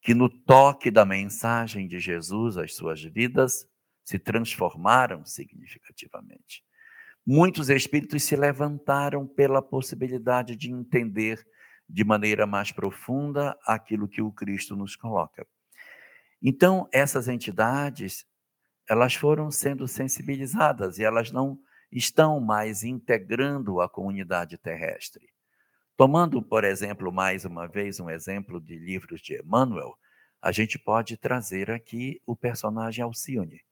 que, 0.01 0.15
no 0.15 0.29
toque 0.29 0.93
da 0.93 1.05
mensagem 1.05 1.89
de 1.89 1.99
Jesus 1.99 2.57
às 2.57 2.75
suas 2.75 3.03
vidas, 3.03 3.69
se 4.05 4.19
transformaram 4.19 5.25
significativamente. 5.25 6.63
Muitos 7.27 7.71
espíritos 7.71 8.23
se 8.23 8.37
levantaram 8.37 9.27
pela 9.27 9.63
possibilidade 9.63 10.55
de 10.55 10.71
entender 10.71 11.43
de 11.89 12.05
maneira 12.05 12.47
mais 12.47 12.71
profunda 12.71 13.59
aquilo 13.67 14.09
que 14.09 14.21
o 14.21 14.33
Cristo 14.33 14.77
nos 14.77 14.95
coloca. 14.95 15.47
Então, 16.43 16.87
essas 16.93 17.27
entidades, 17.27 18.27
elas 18.87 19.15
foram 19.15 19.51
sendo 19.51 19.89
sensibilizadas 19.89 20.99
e 20.99 21.05
elas 21.05 21.33
não 21.33 21.59
estão 21.91 22.41
mais 22.41 22.85
integrando 22.85 23.81
a 23.81 23.89
comunidade 23.89 24.59
terrestre. 24.59 25.31
Tomando, 25.97 26.43
por 26.43 26.65
exemplo, 26.65 27.11
mais 27.11 27.45
uma 27.45 27.67
vez 27.67 28.01
um 28.01 28.11
exemplo 28.11 28.61
de 28.61 28.77
livros 28.77 29.23
de 29.23 29.41
Emmanuel, 29.41 29.95
a 30.43 30.53
gente 30.53 30.79
pode 30.79 31.17
trazer 31.17 31.71
aqui 31.71 32.21
o 32.27 32.37
personagem 32.37 33.03
Alcione. 33.03 33.63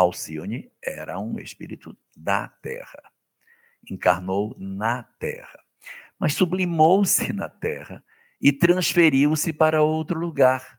Alcione 0.00 0.72
era 0.82 1.18
um 1.18 1.38
espírito 1.38 1.96
da 2.16 2.48
Terra, 2.48 3.02
encarnou 3.88 4.54
na 4.58 5.02
Terra 5.02 5.60
mas 6.20 6.34
sublimou-se 6.34 7.32
na 7.32 7.48
terra 7.48 8.04
e 8.38 8.52
transferiu-se 8.52 9.54
para 9.54 9.82
outro 9.82 10.20
lugar. 10.20 10.78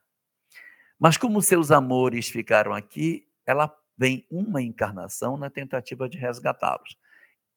Mas 0.98 1.16
como 1.16 1.42
seus 1.42 1.72
amores 1.72 2.28
ficaram 2.28 2.72
aqui, 2.72 3.26
ela 3.44 3.76
vem 3.98 4.24
uma 4.30 4.62
encarnação 4.62 5.36
na 5.36 5.50
tentativa 5.50 6.08
de 6.08 6.16
resgatá-los. 6.16 6.96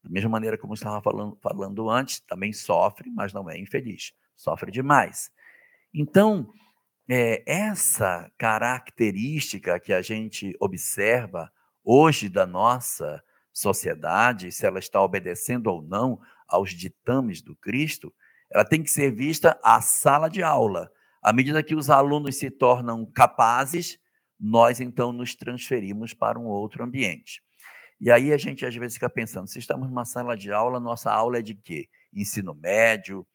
Da 0.03 0.09
mesma 0.09 0.31
maneira 0.31 0.57
como 0.57 0.73
estava 0.73 0.99
falando, 0.99 1.37
falando 1.39 1.89
antes, 1.89 2.19
também 2.21 2.51
sofre, 2.51 3.11
mas 3.11 3.31
não 3.31 3.47
é 3.47 3.57
infeliz, 3.57 4.13
sofre 4.35 4.71
demais. 4.71 5.31
Então, 5.93 6.51
é, 7.07 7.43
essa 7.45 8.31
característica 8.35 9.79
que 9.79 9.93
a 9.93 10.01
gente 10.01 10.55
observa 10.59 11.51
hoje 11.85 12.27
da 12.27 12.47
nossa 12.47 13.23
sociedade, 13.53 14.51
se 14.51 14.65
ela 14.65 14.79
está 14.79 15.01
obedecendo 15.01 15.67
ou 15.67 15.81
não 15.81 16.19
aos 16.47 16.71
ditames 16.71 17.41
do 17.41 17.55
Cristo, 17.55 18.13
ela 18.51 18.65
tem 18.65 18.83
que 18.83 18.89
ser 18.89 19.11
vista 19.11 19.57
a 19.63 19.79
sala 19.81 20.27
de 20.27 20.43
aula. 20.43 20.91
À 21.21 21.31
medida 21.31 21.63
que 21.63 21.75
os 21.75 21.89
alunos 21.89 22.35
se 22.37 22.49
tornam 22.49 23.05
capazes, 23.05 23.99
nós 24.39 24.79
então 24.81 25.13
nos 25.13 25.35
transferimos 25.35 26.13
para 26.13 26.39
um 26.39 26.45
outro 26.45 26.83
ambiente. 26.83 27.41
E 27.99 28.11
aí 28.11 28.33
a 28.33 28.37
gente 28.37 28.65
às 28.65 28.75
vezes 28.75 28.95
fica 28.95 29.09
pensando, 29.09 29.47
se 29.47 29.59
estamos 29.59 29.87
numa 29.87 30.05
sala 30.05 30.35
de 30.35 30.51
aula, 30.51 30.79
nossa 30.79 31.11
aula 31.11 31.39
é 31.39 31.41
de 31.41 31.55
quê? 31.55 31.87
Ensino 32.13 32.53
médio, 32.53 33.25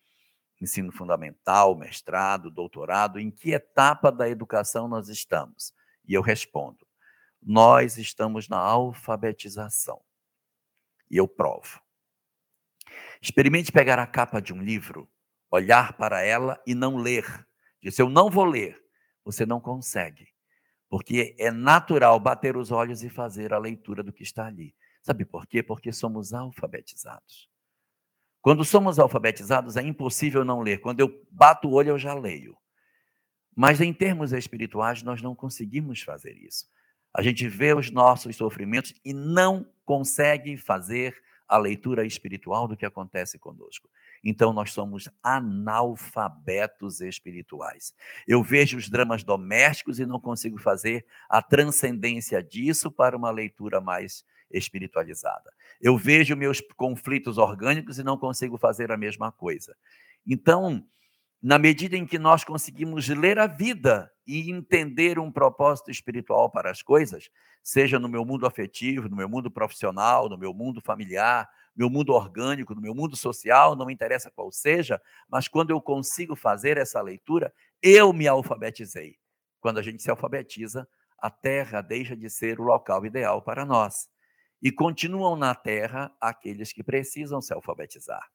ensino 0.60 0.92
fundamental, 0.92 1.74
mestrado, 1.74 2.50
doutorado, 2.50 3.18
em 3.18 3.30
que 3.30 3.52
etapa 3.52 4.12
da 4.12 4.28
educação 4.28 4.86
nós 4.86 5.08
estamos? 5.08 5.72
E 6.06 6.12
eu 6.12 6.20
respondo: 6.20 6.86
nós 7.42 7.96
estamos 7.96 8.48
na 8.48 8.58
alfabetização. 8.58 10.00
E 11.10 11.16
eu 11.16 11.26
provo. 11.26 11.80
Experimente 13.20 13.72
pegar 13.72 13.98
a 13.98 14.06
capa 14.06 14.40
de 14.40 14.52
um 14.52 14.62
livro, 14.62 15.10
olhar 15.50 15.94
para 15.94 16.22
ela 16.22 16.60
e 16.66 16.74
não 16.74 16.96
ler. 16.96 17.46
Diz, 17.82 17.98
eu 17.98 18.08
não 18.08 18.30
vou 18.30 18.44
ler. 18.44 18.80
Você 19.24 19.44
não 19.44 19.60
consegue. 19.60 20.28
Porque 20.88 21.36
é 21.38 21.50
natural 21.50 22.18
bater 22.18 22.56
os 22.56 22.70
olhos 22.70 23.02
e 23.02 23.08
fazer 23.08 23.52
a 23.52 23.58
leitura 23.58 24.02
do 24.02 24.12
que 24.12 24.22
está 24.22 24.46
ali. 24.46 24.74
Sabe 25.02 25.24
por 25.24 25.46
quê? 25.46 25.62
Porque 25.62 25.92
somos 25.92 26.32
alfabetizados. 26.32 27.48
Quando 28.40 28.64
somos 28.64 28.98
alfabetizados, 28.98 29.76
é 29.76 29.82
impossível 29.82 30.44
não 30.44 30.60
ler. 30.60 30.80
Quando 30.80 31.00
eu 31.00 31.26
bato 31.30 31.68
o 31.68 31.72
olho, 31.72 31.90
eu 31.90 31.98
já 31.98 32.14
leio. 32.14 32.56
Mas 33.54 33.80
em 33.80 33.92
termos 33.92 34.32
espirituais, 34.32 35.02
nós 35.02 35.20
não 35.20 35.34
conseguimos 35.34 36.00
fazer 36.00 36.36
isso. 36.36 36.66
A 37.12 37.22
gente 37.22 37.48
vê 37.48 37.74
os 37.74 37.90
nossos 37.90 38.36
sofrimentos 38.36 38.94
e 39.04 39.12
não 39.12 39.66
consegue 39.84 40.56
fazer 40.56 41.16
a 41.48 41.58
leitura 41.58 42.06
espiritual 42.06 42.68
do 42.68 42.76
que 42.76 42.86
acontece 42.86 43.36
conosco. 43.38 43.88
Então, 44.22 44.52
nós 44.52 44.72
somos 44.72 45.08
analfabetos 45.22 47.00
espirituais. 47.00 47.92
Eu 48.26 48.42
vejo 48.42 48.76
os 48.76 48.88
dramas 48.88 49.24
domésticos 49.24 49.98
e 49.98 50.06
não 50.06 50.20
consigo 50.20 50.58
fazer 50.58 51.04
a 51.28 51.42
transcendência 51.42 52.40
disso 52.42 52.90
para 52.90 53.16
uma 53.16 53.30
leitura 53.30 53.80
mais 53.80 54.24
espiritualizada. 54.50 55.52
Eu 55.80 55.96
vejo 55.96 56.36
meus 56.36 56.60
conflitos 56.76 57.38
orgânicos 57.38 57.98
e 57.98 58.04
não 58.04 58.16
consigo 58.16 58.56
fazer 58.56 58.92
a 58.92 58.96
mesma 58.96 59.32
coisa. 59.32 59.76
Então, 60.26 60.86
na 61.42 61.58
medida 61.58 61.96
em 61.96 62.06
que 62.06 62.18
nós 62.18 62.44
conseguimos 62.44 63.08
ler 63.08 63.38
a 63.38 63.46
vida 63.46 64.12
e 64.30 64.48
entender 64.48 65.18
um 65.18 65.32
propósito 65.32 65.90
espiritual 65.90 66.48
para 66.48 66.70
as 66.70 66.82
coisas, 66.82 67.28
seja 67.62 67.98
no 67.98 68.08
meu 68.08 68.24
mundo 68.24 68.46
afetivo, 68.46 69.08
no 69.08 69.16
meu 69.16 69.28
mundo 69.28 69.50
profissional, 69.50 70.28
no 70.28 70.38
meu 70.38 70.54
mundo 70.54 70.80
familiar, 70.80 71.48
meu 71.74 71.90
mundo 71.90 72.12
orgânico, 72.12 72.72
no 72.72 72.80
meu 72.80 72.94
mundo 72.94 73.16
social, 73.16 73.74
não 73.74 73.90
interessa 73.90 74.30
qual 74.30 74.52
seja, 74.52 75.00
mas 75.28 75.48
quando 75.48 75.70
eu 75.70 75.80
consigo 75.80 76.36
fazer 76.36 76.76
essa 76.76 77.00
leitura, 77.02 77.52
eu 77.82 78.12
me 78.12 78.28
alfabetizei. 78.28 79.16
Quando 79.60 79.78
a 79.78 79.82
gente 79.82 80.00
se 80.00 80.10
alfabetiza, 80.10 80.88
a 81.18 81.28
Terra 81.28 81.80
deixa 81.80 82.16
de 82.16 82.30
ser 82.30 82.60
o 82.60 82.64
local 82.64 83.04
ideal 83.04 83.42
para 83.42 83.64
nós. 83.64 84.08
E 84.62 84.70
continuam 84.70 85.36
na 85.36 85.54
Terra 85.56 86.14
aqueles 86.20 86.72
que 86.72 86.84
precisam 86.84 87.40
se 87.42 87.52
alfabetizar. 87.52 88.30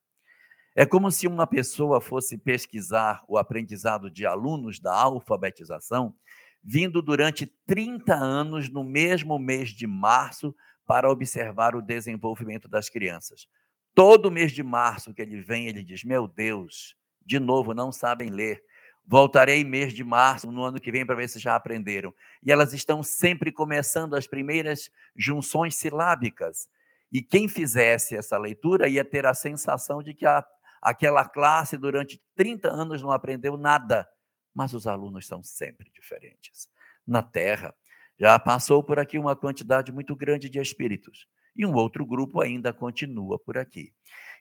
É 0.78 0.86
como 0.86 1.10
se 1.10 1.26
uma 1.26 1.48
pessoa 1.48 2.02
fosse 2.02 2.38
pesquisar 2.38 3.24
o 3.30 3.38
aprendizado 3.38 4.12
de 4.12 4.26
alunos 4.26 4.78
da 4.78 4.94
alfabetização, 4.94 6.14
vindo 6.62 7.02
durante 7.02 7.48
30 7.66 8.14
anos 8.14 8.68
no 8.68 8.84
mesmo 8.84 9.40
mês 9.40 9.70
de 9.70 9.88
março 9.88 10.54
para 10.86 11.10
observar 11.10 11.76
o 11.76 11.82
desenvolvimento 11.82 12.68
das 12.68 12.90
crianças. 12.90 13.48
Todo 13.94 14.30
mês 14.30 14.52
de 14.52 14.64
março 14.64 15.14
que 15.14 15.22
ele 15.22 15.42
vem, 15.42 15.68
ele 15.68 15.82
diz: 15.82 16.04
Meu 16.04 16.28
Deus, 16.28 16.94
de 17.26 17.40
novo, 17.40 17.74
não 17.74 17.94
sabem 17.94 18.30
ler. 18.30 18.62
Voltarei 19.08 19.64
mês 19.64 19.94
de 19.94 20.04
março, 20.04 20.52
no 20.52 20.62
ano 20.62 20.82
que 20.82 20.92
vem, 20.92 21.06
para 21.06 21.16
ver 21.16 21.30
se 21.30 21.40
já 21.40 21.56
aprenderam. 21.56 22.14
E 22.44 22.52
elas 22.52 22.74
estão 22.74 23.02
sempre 23.02 23.50
começando 23.50 24.14
as 24.16 24.28
primeiras 24.28 24.90
junções 25.16 25.76
silábicas. 25.76 26.68
E 27.14 27.22
quem 27.22 27.48
fizesse 27.48 28.18
essa 28.18 28.38
leitura 28.38 28.90
ia 28.90 29.06
ter 29.06 29.26
a 29.26 29.34
sensação 29.34 30.04
de 30.04 30.14
que 30.14 30.26
a 30.26 30.44
Aquela 30.86 31.28
classe 31.28 31.80
durante 31.80 32.22
30 32.36 32.70
anos 32.70 33.02
não 33.02 33.10
aprendeu 33.10 33.58
nada, 33.58 34.08
mas 34.54 34.72
os 34.72 34.86
alunos 34.86 35.26
são 35.26 35.42
sempre 35.42 35.90
diferentes. 35.92 36.70
Na 37.08 37.24
Terra, 37.24 37.74
já 38.20 38.38
passou 38.38 38.84
por 38.84 39.00
aqui 39.00 39.18
uma 39.18 39.36
quantidade 39.36 39.92
muito 39.92 40.16
grande 40.16 40.48
de 40.48 40.60
espíritos 40.60 41.26
e 41.56 41.66
um 41.66 41.74
outro 41.74 42.06
grupo 42.06 42.40
ainda 42.40 42.72
continua 42.72 43.40
por 43.40 43.58
aqui. 43.58 43.92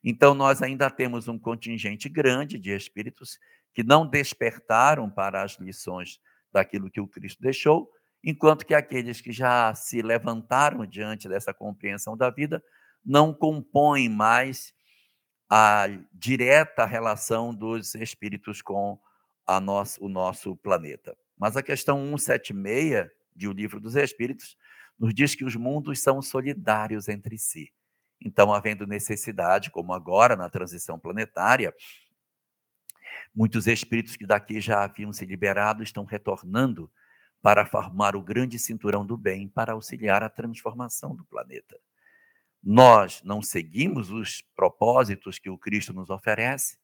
Então, 0.04 0.34
nós 0.34 0.60
ainda 0.60 0.90
temos 0.90 1.28
um 1.28 1.38
contingente 1.38 2.10
grande 2.10 2.58
de 2.58 2.76
espíritos 2.76 3.38
que 3.74 3.82
não 3.82 4.06
despertaram 4.06 5.08
para 5.08 5.42
as 5.42 5.58
lições 5.58 6.20
daquilo 6.52 6.90
que 6.90 7.00
o 7.00 7.08
Cristo 7.08 7.40
deixou, 7.40 7.90
enquanto 8.22 8.66
que 8.66 8.74
aqueles 8.74 9.18
que 9.18 9.32
já 9.32 9.74
se 9.74 10.02
levantaram 10.02 10.84
diante 10.84 11.26
dessa 11.26 11.54
compreensão 11.54 12.14
da 12.14 12.28
vida 12.28 12.62
não 13.02 13.32
compõem 13.32 14.10
mais 14.10 14.74
a 15.48 15.86
direta 16.12 16.84
relação 16.84 17.54
dos 17.54 17.94
espíritos 17.94 18.62
com 18.62 18.98
a 19.46 19.60
nosso, 19.60 20.04
o 20.04 20.08
nosso 20.08 20.56
planeta. 20.56 21.16
Mas 21.36 21.56
a 21.56 21.62
questão 21.62 21.98
176 22.16 23.10
de 23.36 23.48
O 23.48 23.52
Livro 23.52 23.80
dos 23.80 23.96
Espíritos 23.96 24.56
nos 24.98 25.12
diz 25.12 25.34
que 25.34 25.44
os 25.44 25.56
mundos 25.56 26.00
são 26.00 26.22
solidários 26.22 27.08
entre 27.08 27.36
si. 27.36 27.72
Então, 28.20 28.54
havendo 28.54 28.86
necessidade, 28.86 29.70
como 29.70 29.92
agora 29.92 30.36
na 30.36 30.48
transição 30.48 30.98
planetária, 30.98 31.74
muitos 33.34 33.66
espíritos 33.66 34.16
que 34.16 34.26
daqui 34.26 34.60
já 34.60 34.84
haviam 34.84 35.12
se 35.12 35.26
liberado 35.26 35.82
estão 35.82 36.04
retornando 36.04 36.90
para 37.42 37.66
formar 37.66 38.16
o 38.16 38.22
grande 38.22 38.58
cinturão 38.58 39.04
do 39.04 39.18
bem 39.18 39.48
para 39.48 39.72
auxiliar 39.72 40.22
a 40.22 40.30
transformação 40.30 41.14
do 41.14 41.24
planeta 41.24 41.78
nós 42.64 43.22
não 43.22 43.42
seguimos 43.42 44.10
os 44.10 44.42
propósitos 44.56 45.38
que 45.38 45.50
o 45.50 45.58
Cristo 45.58 45.92
nos 45.92 46.08
oferece, 46.08 46.78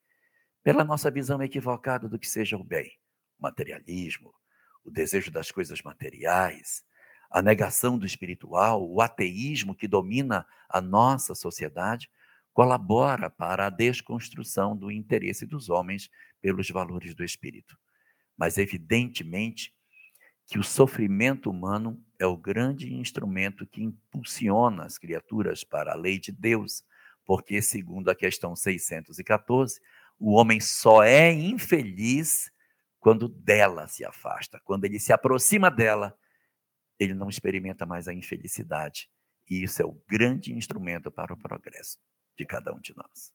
pela 0.63 0.85
nossa 0.85 1.11
visão 1.11 1.43
equivocada 1.43 2.07
do 2.07 2.19
que 2.19 2.29
seja 2.29 2.57
o 2.59 2.63
bem, 2.63 2.93
o 3.39 3.43
materialismo, 3.45 4.35
o 4.85 4.91
desejo 4.91 5.31
das 5.31 5.51
coisas 5.51 5.81
materiais, 5.81 6.85
a 7.31 7.41
negação 7.41 7.97
do 7.97 8.05
espiritual, 8.05 8.87
o 8.87 9.01
ateísmo 9.01 9.75
que 9.75 9.89
domina 9.89 10.47
a 10.69 10.83
nossa 10.83 11.35
sociedade, 11.35 12.11
colabora 12.53 13.31
para 13.31 13.67
a 13.67 13.71
desconstrução 13.71 14.77
do 14.77 14.91
interesse 14.91 15.47
dos 15.47 15.71
homens 15.71 16.11
pelos 16.43 16.69
valores 16.69 17.15
do 17.15 17.25
espírito. 17.25 17.79
Mas, 18.37 18.59
evidentemente, 18.59 19.73
que 20.47 20.59
o 20.59 20.65
sofrimento 20.65 21.49
humano 21.49 22.05
é 22.21 22.27
o 22.27 22.37
grande 22.37 22.93
instrumento 22.93 23.67
que 23.67 23.83
impulsiona 23.83 24.85
as 24.85 24.99
criaturas 24.99 25.65
para 25.65 25.93
a 25.93 25.97
lei 25.97 26.19
de 26.19 26.31
Deus, 26.31 26.85
porque, 27.25 27.63
segundo 27.63 28.11
a 28.11 28.15
questão 28.15 28.55
614, 28.55 29.81
o 30.19 30.33
homem 30.33 30.61
só 30.61 31.03
é 31.03 31.33
infeliz 31.33 32.53
quando 32.99 33.27
dela 33.27 33.89
se 33.89 34.05
afasta. 34.05 34.61
Quando 34.65 34.85
ele 34.85 35.01
se 35.01 35.15
aproxima 35.15 35.71
dela, 35.71 36.15
ele 36.99 37.15
não 37.15 37.31
experimenta 37.31 37.87
mais 37.87 38.07
a 38.07 38.13
infelicidade. 38.13 39.11
E 39.49 39.63
isso 39.63 39.81
é 39.81 39.87
o 39.87 39.99
grande 40.07 40.53
instrumento 40.53 41.11
para 41.11 41.33
o 41.33 41.39
progresso 41.39 41.99
de 42.37 42.45
cada 42.45 42.75
um 42.75 42.81
de 42.81 42.95
nós. 42.95 43.33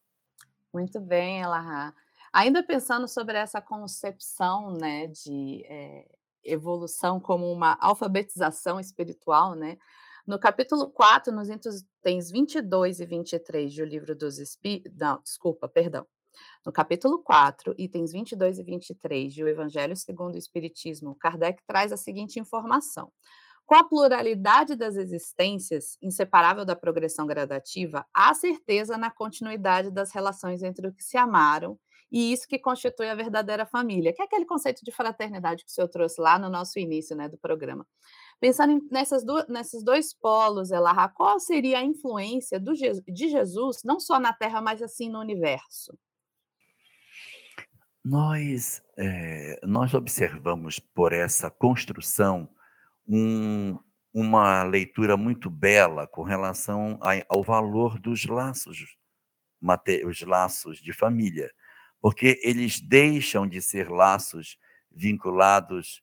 Muito 0.72 1.00
bem, 1.00 1.40
Elahá. 1.40 1.92
Ainda 2.32 2.62
pensando 2.62 3.08
sobre 3.08 3.36
essa 3.36 3.60
concepção 3.60 4.72
né, 4.74 5.08
de 5.08 5.64
é, 5.66 6.06
evolução 6.46 7.20
como 7.20 7.50
uma 7.50 7.76
alfabetização 7.80 8.78
espiritual, 8.80 9.54
né? 9.54 9.76
No 10.26 10.38
capítulo 10.40 10.90
4, 10.90 11.32
nos 11.32 11.48
itens 11.48 12.30
22 12.30 13.00
e 13.00 13.06
23 13.06 13.76
do 13.76 13.84
livro 13.84 14.14
dos 14.14 14.38
Espíritos, 14.38 14.92
não, 14.98 15.20
desculpa, 15.22 15.68
perdão. 15.68 16.06
No 16.64 16.72
capítulo 16.72 17.22
4, 17.22 17.74
itens 17.78 18.12
22 18.12 18.58
e 18.58 18.62
23 18.64 19.34
do 19.36 19.48
Evangelho 19.48 19.96
segundo 19.96 20.34
o 20.34 20.38
Espiritismo, 20.38 21.14
Kardec 21.14 21.62
traz 21.66 21.92
a 21.92 21.96
seguinte 21.96 22.40
informação. 22.40 23.12
Com 23.64 23.74
a 23.74 23.84
pluralidade 23.84 24.76
das 24.76 24.96
existências, 24.96 25.96
inseparável 26.00 26.64
da 26.64 26.76
progressão 26.76 27.26
gradativa, 27.26 28.06
há 28.14 28.32
certeza 28.34 28.96
na 28.96 29.10
continuidade 29.10 29.90
das 29.90 30.12
relações 30.12 30.62
entre 30.62 30.86
os 30.86 30.94
que 30.94 31.02
se 31.02 31.16
amaram 31.16 31.78
e 32.10 32.32
isso 32.32 32.46
que 32.46 32.58
constitui 32.58 33.08
a 33.08 33.14
verdadeira 33.14 33.66
família, 33.66 34.12
que 34.12 34.22
é 34.22 34.24
aquele 34.24 34.44
conceito 34.44 34.84
de 34.84 34.92
fraternidade 34.92 35.64
que 35.64 35.70
o 35.70 35.74
senhor 35.74 35.88
trouxe 35.88 36.20
lá 36.20 36.38
no 36.38 36.48
nosso 36.48 36.78
início 36.78 37.16
né, 37.16 37.28
do 37.28 37.36
programa. 37.36 37.86
Pensando 38.38 38.86
nessas 38.90 39.24
duas, 39.24 39.48
nesses 39.48 39.82
dois 39.82 40.14
polos, 40.14 40.70
Elahá, 40.70 41.08
qual 41.08 41.40
seria 41.40 41.78
a 41.78 41.84
influência 41.84 42.60
do, 42.60 42.72
de 42.72 43.28
Jesus, 43.28 43.82
não 43.84 43.98
só 43.98 44.20
na 44.20 44.32
Terra, 44.32 44.60
mas 44.60 44.82
assim 44.82 45.08
no 45.08 45.18
universo? 45.18 45.98
Nós, 48.04 48.82
é, 48.96 49.58
nós 49.64 49.92
observamos 49.92 50.78
por 50.78 51.12
essa 51.12 51.50
construção 51.50 52.48
um, 53.08 53.76
uma 54.14 54.62
leitura 54.62 55.16
muito 55.16 55.50
bela 55.50 56.06
com 56.06 56.22
relação 56.22 57.00
ao 57.28 57.42
valor 57.42 57.98
dos 57.98 58.24
laços, 58.26 58.96
os 60.06 60.20
laços 60.22 60.78
de 60.78 60.92
família 60.92 61.52
porque 62.00 62.40
eles 62.42 62.80
deixam 62.80 63.46
de 63.46 63.60
ser 63.60 63.90
laços 63.90 64.58
vinculados 64.90 66.02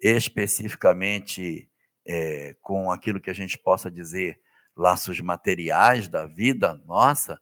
especificamente 0.00 1.68
é, 2.06 2.56
com 2.62 2.90
aquilo 2.90 3.20
que 3.20 3.30
a 3.30 3.34
gente 3.34 3.58
possa 3.58 3.90
dizer 3.90 4.40
laços 4.76 5.20
materiais 5.20 6.08
da 6.08 6.26
vida 6.26 6.74
nossa, 6.86 7.40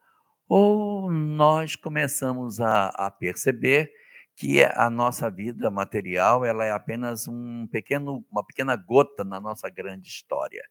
ou 0.49 1.11
nós 1.11 1.77
começamos 1.77 2.61
a, 2.61 2.89
a 2.89 3.11
perceber 3.11 3.93
que 4.35 4.63
a 4.63 4.91
nossa 4.91 5.31
vida 5.31 5.71
material 5.71 6.45
ela 6.45 6.65
é 6.65 6.71
apenas 6.71 7.27
um 7.27 7.67
pequeno, 7.67 8.25
uma 8.31 8.45
pequena 8.45 8.77
gota 8.77 9.25
na 9.25 9.41
nossa 9.41 9.69
grande 9.69 10.09
história. 10.09 10.63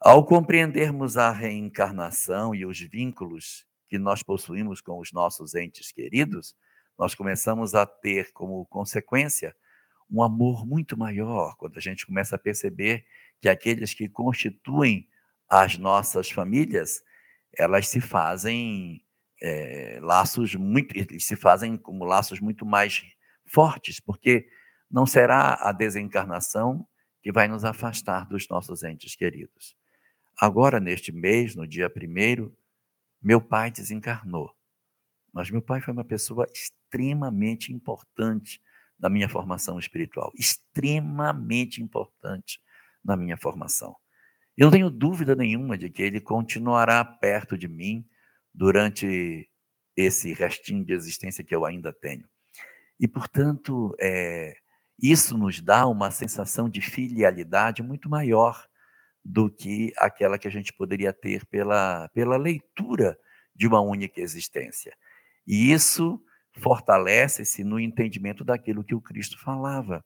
Ao 0.00 0.24
compreendermos 0.24 1.16
a 1.16 1.30
reencarnação 1.30 2.54
e 2.54 2.66
os 2.66 2.80
vínculos 2.80 3.66
que 3.92 3.98
nós 3.98 4.22
possuímos 4.22 4.80
com 4.80 4.98
os 4.98 5.12
nossos 5.12 5.54
entes 5.54 5.92
queridos, 5.92 6.56
nós 6.98 7.14
começamos 7.14 7.74
a 7.74 7.84
ter 7.84 8.32
como 8.32 8.64
consequência 8.64 9.54
um 10.10 10.22
amor 10.22 10.66
muito 10.66 10.96
maior 10.96 11.54
quando 11.58 11.76
a 11.76 11.80
gente 11.80 12.06
começa 12.06 12.36
a 12.36 12.38
perceber 12.38 13.04
que 13.38 13.50
aqueles 13.50 13.92
que 13.92 14.08
constituem 14.08 15.06
as 15.46 15.76
nossas 15.76 16.30
famílias, 16.30 17.02
elas 17.54 17.86
se 17.86 18.00
fazem 18.00 19.04
é, 19.42 19.98
laços 20.00 20.54
muito, 20.54 20.96
eles 20.96 21.26
se 21.26 21.36
fazem 21.36 21.76
como 21.76 22.06
laços 22.06 22.40
muito 22.40 22.64
mais 22.64 23.04
fortes, 23.44 24.00
porque 24.00 24.48
não 24.90 25.04
será 25.04 25.58
a 25.60 25.70
desencarnação 25.70 26.88
que 27.22 27.30
vai 27.30 27.46
nos 27.46 27.62
afastar 27.62 28.26
dos 28.26 28.48
nossos 28.48 28.82
entes 28.84 29.14
queridos. 29.14 29.76
Agora, 30.40 30.80
neste 30.80 31.12
mês, 31.12 31.54
no 31.54 31.66
dia 31.66 31.90
primeiro, 31.90 32.56
meu 33.22 33.40
pai 33.40 33.70
desencarnou. 33.70 34.54
Mas 35.32 35.50
meu 35.50 35.62
pai 35.62 35.80
foi 35.80 35.92
uma 35.92 36.04
pessoa 36.04 36.46
extremamente 36.52 37.72
importante 37.72 38.60
na 38.98 39.08
minha 39.08 39.28
formação 39.28 39.78
espiritual, 39.78 40.30
extremamente 40.34 41.82
importante 41.82 42.60
na 43.04 43.16
minha 43.16 43.36
formação. 43.36 43.96
Eu 44.56 44.66
não 44.66 44.72
tenho 44.72 44.90
dúvida 44.90 45.34
nenhuma 45.34 45.78
de 45.78 45.88
que 45.88 46.02
ele 46.02 46.20
continuará 46.20 47.04
perto 47.04 47.56
de 47.56 47.66
mim 47.66 48.06
durante 48.52 49.48
esse 49.96 50.32
restinho 50.34 50.84
de 50.84 50.92
existência 50.92 51.42
que 51.42 51.54
eu 51.54 51.64
ainda 51.64 51.92
tenho. 51.92 52.28
E, 53.00 53.08
portanto, 53.08 53.94
é, 53.98 54.54
isso 55.00 55.36
nos 55.36 55.60
dá 55.60 55.86
uma 55.86 56.10
sensação 56.10 56.68
de 56.68 56.80
filialidade 56.80 57.82
muito 57.82 58.08
maior 58.08 58.68
do 59.24 59.50
que 59.50 59.92
aquela 59.96 60.38
que 60.38 60.48
a 60.48 60.50
gente 60.50 60.72
poderia 60.72 61.12
ter 61.12 61.46
pela, 61.46 62.08
pela 62.08 62.36
leitura 62.36 63.18
de 63.54 63.66
uma 63.66 63.80
única 63.80 64.20
existência. 64.20 64.96
E 65.46 65.72
isso 65.72 66.22
fortalece-se 66.58 67.64
no 67.64 67.78
entendimento 67.78 68.44
daquilo 68.44 68.84
que 68.84 68.94
o 68.94 69.00
Cristo 69.00 69.38
falava 69.40 70.04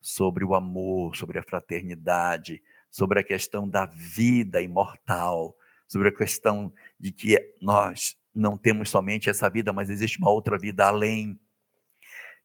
sobre 0.00 0.44
o 0.44 0.54
amor, 0.54 1.16
sobre 1.16 1.38
a 1.38 1.42
fraternidade, 1.42 2.62
sobre 2.90 3.20
a 3.20 3.24
questão 3.24 3.68
da 3.68 3.86
vida 3.86 4.60
imortal, 4.60 5.56
sobre 5.86 6.08
a 6.08 6.14
questão 6.14 6.72
de 6.98 7.12
que 7.12 7.54
nós 7.60 8.16
não 8.34 8.56
temos 8.56 8.88
somente 8.88 9.28
essa 9.28 9.48
vida, 9.48 9.72
mas 9.72 9.90
existe 9.90 10.18
uma 10.18 10.30
outra 10.30 10.58
vida 10.58 10.86
além. 10.86 11.38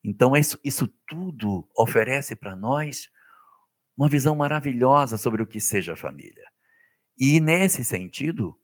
Então, 0.03 0.35
isso, 0.35 0.59
isso 0.63 0.87
tudo 1.07 1.67
oferece 1.75 2.35
para 2.35 2.55
nós 2.55 3.09
uma 3.97 4.09
visão 4.09 4.35
maravilhosa 4.35 5.17
sobre 5.17 5.41
o 5.41 5.47
que 5.47 5.59
seja 5.59 5.95
família. 5.95 6.45
E 7.17 7.39
nesse 7.39 7.83
sentido, 7.83 8.57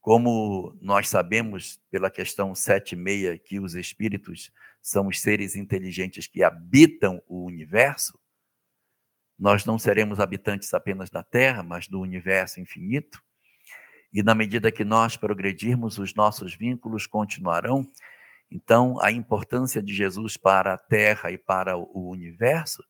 como 0.00 0.76
nós 0.80 1.08
sabemos 1.08 1.80
pela 1.90 2.10
questão 2.10 2.54
7 2.54 2.92
e 2.92 2.96
meia 2.96 3.36
que 3.38 3.58
os 3.58 3.74
espíritos 3.74 4.52
são 4.80 5.08
os 5.08 5.20
seres 5.20 5.56
inteligentes 5.56 6.28
que 6.28 6.44
habitam 6.44 7.20
o 7.26 7.44
universo, 7.44 8.16
nós 9.38 9.64
não 9.64 9.78
seremos 9.78 10.20
habitantes 10.20 10.72
apenas 10.72 11.10
da 11.10 11.22
Terra, 11.22 11.62
mas 11.62 11.88
do 11.88 12.00
universo 12.00 12.60
infinito. 12.60 13.20
E 14.12 14.22
na 14.22 14.34
medida 14.34 14.72
que 14.72 14.84
nós 14.84 15.16
progredirmos, 15.16 15.98
os 15.98 16.14
nossos 16.14 16.54
vínculos 16.54 17.06
continuarão. 17.06 17.90
Então, 18.50 18.98
a 19.02 19.10
importância 19.10 19.82
de 19.82 19.92
Jesus 19.92 20.36
para 20.36 20.72
a 20.72 20.78
Terra 20.78 21.32
e 21.32 21.36
para 21.36 21.76
o 21.76 22.08
universo 22.08 22.82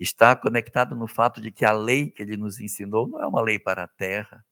está 0.00 0.34
conectada 0.34 0.94
no 0.94 1.06
fato 1.06 1.40
de 1.40 1.52
que 1.52 1.64
a 1.64 1.72
lei 1.72 2.10
que 2.10 2.22
ele 2.22 2.36
nos 2.36 2.58
ensinou 2.58 3.06
não 3.06 3.22
é 3.22 3.26
uma 3.26 3.42
lei 3.42 3.58
para 3.58 3.84
a 3.84 3.88
Terra, 3.88 4.44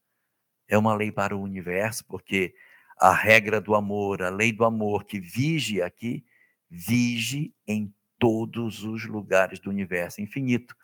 é 0.67 0.77
uma 0.77 0.95
lei 0.95 1.11
para 1.11 1.35
o 1.35 1.41
universo, 1.41 2.05
porque 2.05 2.53
a 2.99 3.11
regra 3.11 3.59
do 3.59 3.73
amor, 3.73 4.21
a 4.21 4.29
lei 4.29 4.51
do 4.51 4.63
amor 4.63 5.05
que 5.05 5.19
vige 5.19 5.81
aqui, 5.81 6.23
vige 6.69 7.51
em 7.67 7.91
todos 8.19 8.83
os 8.83 9.05
lugares 9.05 9.59
do 9.59 9.71
universo 9.71 10.21
infinito. 10.21 10.75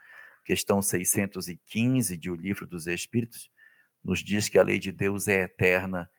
Questão 0.43 0.81
615 0.81 2.17
de 2.17 2.31
O 2.31 2.35
Livro 2.35 2.65
dos 2.65 2.87
Espíritos, 2.87 3.51
nos 4.03 4.19
diz 4.19 4.49
que 4.49 4.57
a 4.57 4.63
lei 4.63 4.79
de 4.79 4.91
Deus 4.91 5.27
é 5.27 5.41
eterna 5.41 6.09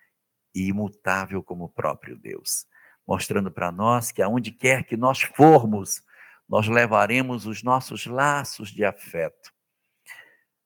e 0.55 0.69
imutável 0.69 1.43
como 1.43 1.65
o 1.65 1.69
próprio 1.69 2.17
Deus, 2.17 2.67
mostrando 3.07 3.51
para 3.51 3.73
nós 3.73 4.13
que 4.13 4.23
aonde 4.23 4.53
quer 4.53 4.85
que 4.85 4.97
nós 4.97 5.23
formos, 5.23 6.03
nós 6.49 6.69
levaremos 6.69 7.47
os 7.47 7.63
nossos 7.63 8.07
laços 8.07 8.71
de 8.71 8.85
afeto. 8.85 9.53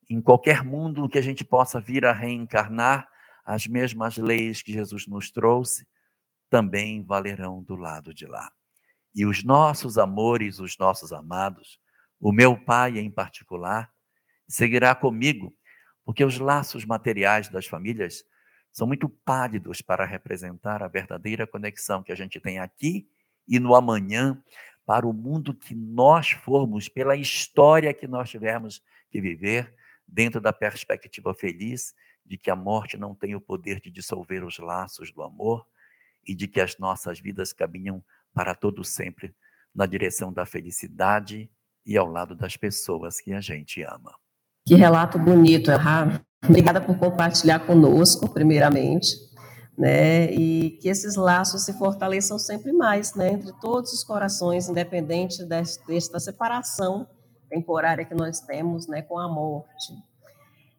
Em 0.08 0.20
qualquer 0.20 0.64
mundo 0.64 1.08
que 1.08 1.18
a 1.18 1.22
gente 1.22 1.44
possa 1.44 1.80
vir 1.80 2.04
a 2.04 2.12
reencarnar, 2.12 3.08
as 3.44 3.66
mesmas 3.66 4.16
leis 4.16 4.62
que 4.62 4.72
Jesus 4.72 5.06
nos 5.06 5.30
trouxe 5.30 5.86
também 6.48 7.02
valerão 7.02 7.62
do 7.62 7.76
lado 7.76 8.12
de 8.12 8.26
lá. 8.26 8.52
E 9.14 9.24
os 9.24 9.42
nossos 9.42 9.98
amores, 9.98 10.58
os 10.58 10.76
nossos 10.78 11.12
amados, 11.12 11.80
o 12.20 12.32
meu 12.32 12.56
pai 12.56 12.98
em 12.98 13.10
particular, 13.10 13.90
seguirá 14.46 14.94
comigo, 14.94 15.56
porque 16.04 16.24
os 16.24 16.38
laços 16.38 16.84
materiais 16.84 17.48
das 17.48 17.66
famílias 17.66 18.24
são 18.72 18.86
muito 18.86 19.08
pálidos 19.08 19.80
para 19.80 20.04
representar 20.04 20.82
a 20.82 20.88
verdadeira 20.88 21.46
conexão 21.46 22.02
que 22.02 22.12
a 22.12 22.16
gente 22.16 22.38
tem 22.40 22.58
aqui 22.58 23.08
e 23.48 23.58
no 23.58 23.74
amanhã 23.74 24.40
para 24.86 25.06
o 25.06 25.12
mundo 25.12 25.54
que 25.54 25.74
nós 25.74 26.30
formos, 26.30 26.88
pela 26.88 27.16
história 27.16 27.94
que 27.94 28.06
nós 28.06 28.30
tivermos 28.30 28.82
que 29.10 29.20
viver, 29.20 29.74
dentro 30.06 30.40
da 30.40 30.52
perspectiva 30.52 31.32
feliz 31.34 31.94
de 32.26 32.36
que 32.36 32.50
a 32.50 32.56
morte 32.56 32.96
não 32.96 33.14
tem 33.14 33.34
o 33.34 33.40
poder 33.40 33.80
de 33.80 33.90
dissolver 33.90 34.44
os 34.44 34.58
laços 34.58 35.12
do 35.12 35.22
amor 35.22 35.66
e 36.26 36.34
de 36.34 36.46
que 36.46 36.60
as 36.60 36.78
nossas 36.78 37.20
vidas 37.20 37.52
caminham 37.52 38.02
para 38.32 38.54
todo 38.54 38.84
sempre 38.84 39.34
na 39.74 39.86
direção 39.86 40.32
da 40.32 40.44
felicidade 40.44 41.50
e 41.86 41.96
ao 41.96 42.06
lado 42.06 42.34
das 42.34 42.56
pessoas 42.56 43.20
que 43.20 43.32
a 43.32 43.40
gente 43.40 43.82
ama. 43.82 44.14
Que 44.66 44.74
relato 44.74 45.18
bonito, 45.18 45.70
Erra. 45.70 46.24
Obrigada 46.44 46.80
por 46.80 46.96
compartilhar 46.98 47.60
conosco, 47.60 48.28
primeiramente, 48.28 49.08
né? 49.76 50.30
E 50.33 50.72
que 50.80 50.88
esses 50.88 51.16
laços 51.16 51.64
se 51.64 51.72
fortaleçam 51.72 52.38
sempre 52.38 52.72
mais, 52.72 53.14
né? 53.14 53.33
Entre 53.33 53.52
todos 53.61 53.92
os 53.92 54.04
corações, 54.04 54.68
independente 54.68 55.44
desta 55.44 56.18
separação 56.20 57.06
temporária 57.48 58.04
que 58.04 58.14
nós 58.14 58.40
temos, 58.40 58.87
né? 58.87 59.02
Com 59.02 59.18
a 59.18 59.28
morte. 59.28 59.92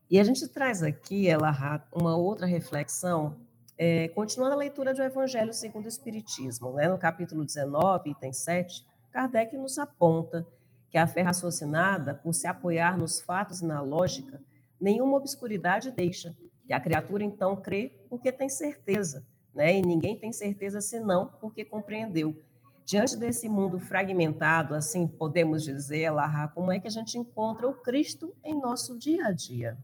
E 0.09 0.19
a 0.19 0.23
gente 0.23 0.47
traz 0.47 0.83
aqui, 0.83 1.27
Elahá, 1.27 1.83
uma 1.93 2.17
outra 2.17 2.45
reflexão, 2.45 3.37
é, 3.77 4.09
continuando 4.09 4.53
a 4.53 4.57
leitura 4.57 4.93
do 4.93 5.01
Evangelho 5.01 5.53
segundo 5.53 5.85
o 5.85 5.89
Espiritismo, 5.89 6.73
né? 6.73 6.87
No 6.87 6.97
capítulo 6.97 7.45
19, 7.45 8.11
item 8.11 8.33
7, 8.33 8.85
Kardec 9.11 9.57
nos 9.57 9.77
aponta 9.77 10.45
que 10.89 10.97
a 10.97 11.07
fé 11.07 11.21
raciocinada, 11.21 12.13
por 12.13 12.33
se 12.33 12.45
apoiar 12.45 12.97
nos 12.97 13.21
fatos 13.21 13.61
e 13.61 13.65
na 13.65 13.81
lógica, 13.81 14.41
nenhuma 14.79 15.17
obscuridade 15.17 15.89
deixa, 15.89 16.35
que 16.67 16.73
a 16.73 16.79
criatura 16.79 17.23
então 17.23 17.55
crê 17.55 18.00
porque 18.11 18.29
tem 18.29 18.49
certeza, 18.49 19.25
né? 19.55 19.77
e 19.77 19.81
ninguém 19.81 20.19
tem 20.19 20.33
certeza 20.33 20.81
senão 20.81 21.27
porque 21.39 21.63
compreendeu. 21.63 22.37
Diante 22.85 23.15
desse 23.15 23.47
mundo 23.47 23.79
fragmentado, 23.79 24.75
assim 24.75 25.07
podemos 25.07 25.63
dizer, 25.63 26.09
Larra, 26.09 26.49
como 26.49 26.73
é 26.73 26.79
que 26.79 26.87
a 26.87 26.91
gente 26.91 27.17
encontra 27.17 27.65
o 27.65 27.73
Cristo 27.73 28.35
em 28.43 28.59
nosso 28.59 28.99
dia 28.99 29.27
a 29.27 29.31
dia? 29.31 29.77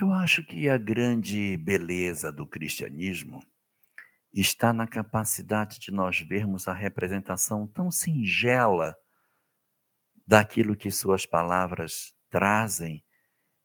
Eu 0.00 0.10
acho 0.14 0.42
que 0.46 0.66
a 0.66 0.78
grande 0.78 1.58
beleza 1.58 2.32
do 2.32 2.46
cristianismo 2.46 3.44
está 4.32 4.72
na 4.72 4.86
capacidade 4.86 5.78
de 5.78 5.92
nós 5.92 6.18
vermos 6.20 6.66
a 6.66 6.72
representação 6.72 7.66
tão 7.66 7.90
singela 7.90 8.96
daquilo 10.26 10.74
que 10.74 10.90
suas 10.90 11.26
palavras 11.26 12.14
trazem, 12.30 13.03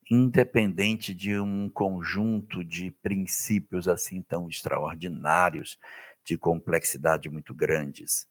independente 0.10 1.14
de 1.14 1.40
um 1.40 1.70
conjunto 1.70 2.64
de 2.64 2.92
princípios 3.04 3.88
assim 3.88 4.22
tão 4.22 4.50
extraordinários, 4.50 5.78
de 6.26 6.38
complexidade 6.38 7.30
muito 7.30 7.54
grandes. 7.54 8.28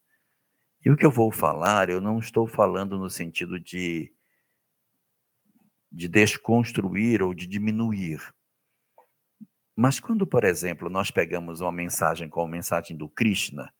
E 0.85 0.89
o 0.89 0.97
que 0.97 1.05
eu 1.05 1.11
vou 1.11 1.31
falar, 1.31 1.89
eu 1.89 2.01
não 2.01 2.19
estou 2.19 2.47
falando 2.47 2.97
no 2.97 3.09
sentido 3.09 3.59
de, 3.59 4.13
de 5.91 6.07
desconstruir 6.07 7.21
ou 7.21 7.33
de 7.33 7.47
diminuir. 7.47 8.21
Mas 9.75 9.99
quando, 9.99 10.27
por 10.27 10.43
exemplo, 10.43 10.89
nós 10.89 11.11
pegamos 11.11 11.61
uma 11.61 11.71
mensagem 11.71 12.29
como 12.29 12.47
a 12.47 12.51
mensagem 12.51 12.95
do 12.95 13.07
Krishna, 13.09 13.73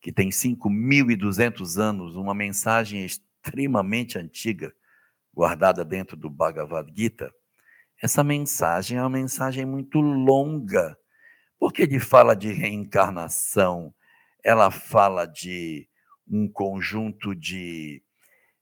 que 0.00 0.12
tem 0.12 0.28
5.200 0.28 1.80
anos, 1.80 2.16
uma 2.16 2.34
mensagem 2.34 3.04
extremamente 3.04 4.18
antiga, 4.18 4.74
guardada 5.34 5.84
dentro 5.84 6.16
do 6.16 6.30
Bhagavad 6.30 6.92
Gita, 6.96 7.32
essa 8.02 8.22
mensagem 8.22 8.98
é 8.98 9.00
uma 9.00 9.10
mensagem 9.10 9.64
muito 9.64 10.00
longa, 10.00 10.96
porque 11.58 11.82
ele 11.82 11.98
fala 11.98 12.34
de 12.34 12.52
reencarnação, 12.52 13.94
ela 14.44 14.70
fala 14.70 15.26
de 15.26 15.88
um 16.26 16.48
conjunto 16.48 17.34
de, 17.34 18.02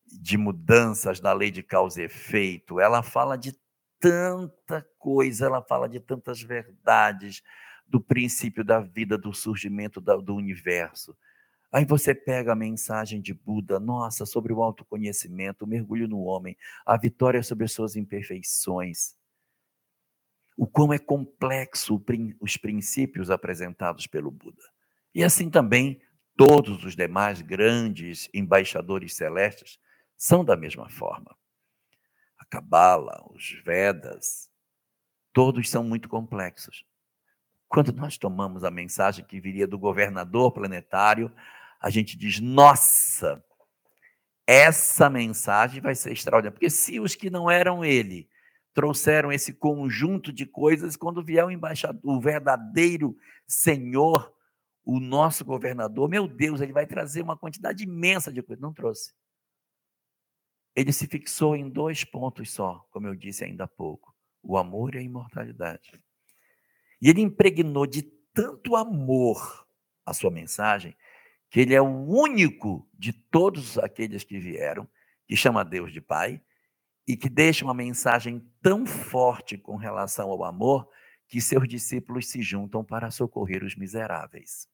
de 0.07 0.37
mudanças 0.37 1.21
na 1.21 1.33
lei 1.33 1.51
de 1.51 1.63
causa 1.63 2.03
e 2.03 2.05
efeito, 2.05 2.81
ela 2.81 3.03
fala 3.03 3.37
de 3.37 3.53
tanta 4.01 4.87
coisa, 4.99 5.47
ela 5.47 5.63
fala 5.63 5.89
de 5.89 6.01
tantas 6.01 6.43
verdades 6.43 7.43
do 7.87 8.01
princípio 8.01 8.65
da 8.65 8.81
vida, 8.81 9.19
do 9.19 9.33
surgimento 9.33 10.01
do 10.01 10.35
universo. 10.35 11.17
Aí 11.73 11.87
você 11.87 12.15
pega 12.15 12.53
a 12.53 12.57
mensagem 12.57 13.21
de 13.21 13.33
Buda, 13.33 13.81
nossa, 13.81 14.27
sobre 14.27 14.53
o 14.53 14.63
autoconhecimento, 14.63 15.65
o 15.65 15.69
mergulho 15.69 16.07
no 16.07 16.21
homem, 16.21 16.55
a 16.85 16.99
vitória 16.99 17.43
sobre 17.43 17.65
as 17.65 17.73
suas 17.73 17.97
imperfeições. 17.97 19.17
o 20.57 20.67
quão 20.67 20.93
é 20.93 20.99
complexo 20.99 22.01
os 22.39 22.57
princípios 22.59 23.31
apresentados 23.31 24.07
pelo 24.07 24.31
Buda. 24.31 24.63
E 25.15 25.25
assim 25.25 25.51
também 25.51 26.01
todos 26.37 26.85
os 26.85 26.95
demais 26.95 27.41
grandes 27.41 28.29
embaixadores 28.35 29.15
celestes 29.15 29.79
são 30.17 30.45
da 30.45 30.57
mesma 30.57 30.89
forma. 30.91 31.35
A 32.39 32.45
Cabala, 32.45 33.25
os 33.31 33.51
Vedas, 33.65 34.51
todos 35.33 35.71
são 35.71 35.83
muito 35.83 36.09
complexos. 36.09 36.85
Quando 37.67 37.93
nós 37.93 38.19
tomamos 38.19 38.63
a 38.63 38.71
mensagem 38.71 39.25
que 39.25 39.41
viria 39.41 39.67
do 39.67 39.79
governador 39.79 40.53
planetário, 40.53 41.33
a 41.83 41.91
gente 41.91 42.17
diz: 42.17 42.39
nossa, 42.39 43.45
essa 44.47 45.11
mensagem 45.11 45.81
vai 45.81 45.95
ser 45.95 46.13
extraordinária. 46.13 46.53
Porque 46.53 46.71
se 46.71 47.01
os 47.01 47.17
que 47.17 47.29
não 47.29 47.51
eram 47.51 47.85
ele 47.85 48.29
trouxeram 48.73 49.33
esse 49.33 49.53
conjunto 49.53 50.33
de 50.33 50.47
coisas, 50.47 50.97
quando 50.97 51.23
vier 51.23 51.45
o 51.45 51.51
embaixador, 51.51 52.01
o 52.05 52.21
verdadeiro 52.21 53.17
Senhor, 53.47 54.33
o 54.85 54.99
nosso 54.99 55.45
governador, 55.45 56.09
meu 56.09 56.27
Deus, 56.27 56.61
ele 56.61 56.73
vai 56.73 56.87
trazer 56.87 57.21
uma 57.21 57.37
quantidade 57.37 57.85
imensa 57.85 58.33
de 58.33 58.43
coisas. 58.43 58.63
Não 58.63 58.73
trouxe. 58.73 59.13
Ele 60.75 60.93
se 60.93 61.07
fixou 61.07 61.55
em 61.55 61.69
dois 61.69 62.05
pontos 62.05 62.51
só, 62.51 62.87
como 62.91 63.09
eu 63.09 63.15
disse 63.15 63.45
ainda 63.45 63.65
há 63.65 63.69
pouco: 63.69 64.15
o 64.43 64.57
amor 64.57 64.95
e 64.95 64.99
a 64.99 65.03
imortalidade. 65.03 66.01
E 67.01 67.11
ele 67.11 67.21
impregnou 67.21 67.87
de 67.87 68.03
tanto 68.33 68.77
amor 68.77 69.67
a 70.07 70.15
sua 70.15 70.31
mensagem, 70.31 70.97
que 71.53 71.61
ele 71.61 71.75
é 71.75 71.83
o 71.83 72.07
único 72.09 72.89
de 72.95 73.13
todos 73.13 73.77
aqueles 73.77 74.25
que 74.25 74.39
vieram, 74.39 74.89
que 75.27 75.37
chama 75.37 75.63
Deus 75.63 75.93
de 75.93 76.01
Pai, 76.01 76.43
e 77.07 77.15
que 77.15 77.29
deixa 77.29 77.63
uma 77.63 77.75
mensagem 77.75 78.41
tão 78.63 78.87
forte 78.87 79.59
com 79.59 79.77
relação 79.77 80.31
ao 80.31 80.45
amor, 80.45 80.89
que 81.29 81.43
seus 81.43 81.69
discípulos 81.69 82.27
se 82.31 82.41
juntam 82.41 82.83
para 82.83 83.11
socorrer 83.11 83.63
os 83.63 83.77
miseráveis. 83.77 84.67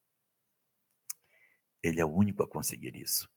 Ele 1.82 2.00
é 2.00 2.04
o 2.04 2.14
único 2.14 2.44
a 2.44 2.48
conseguir 2.48 2.94
isso. 2.94 3.28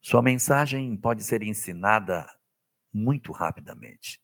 Sua 0.00 0.22
mensagem 0.22 0.96
pode 0.96 1.24
ser 1.24 1.42
ensinada 1.42 2.24
muito 2.92 3.32
rapidamente, 3.32 4.20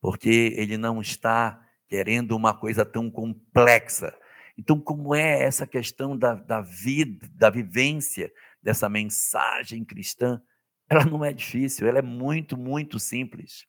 porque 0.00 0.52
ele 0.56 0.76
não 0.76 1.00
está 1.00 1.64
querendo 1.86 2.34
uma 2.34 2.52
coisa 2.52 2.84
tão 2.84 3.08
complexa. 3.08 4.12
Então, 4.58 4.80
como 4.80 5.14
é 5.14 5.42
essa 5.42 5.66
questão 5.66 6.16
da, 6.16 6.34
da 6.34 6.60
vida, 6.60 7.28
da 7.32 7.50
vivência 7.50 8.32
dessa 8.62 8.88
mensagem 8.88 9.84
cristã? 9.84 10.40
Ela 10.88 11.04
não 11.04 11.24
é 11.24 11.32
difícil, 11.32 11.86
ela 11.86 11.98
é 11.98 12.02
muito, 12.02 12.56
muito 12.56 12.98
simples. 12.98 13.66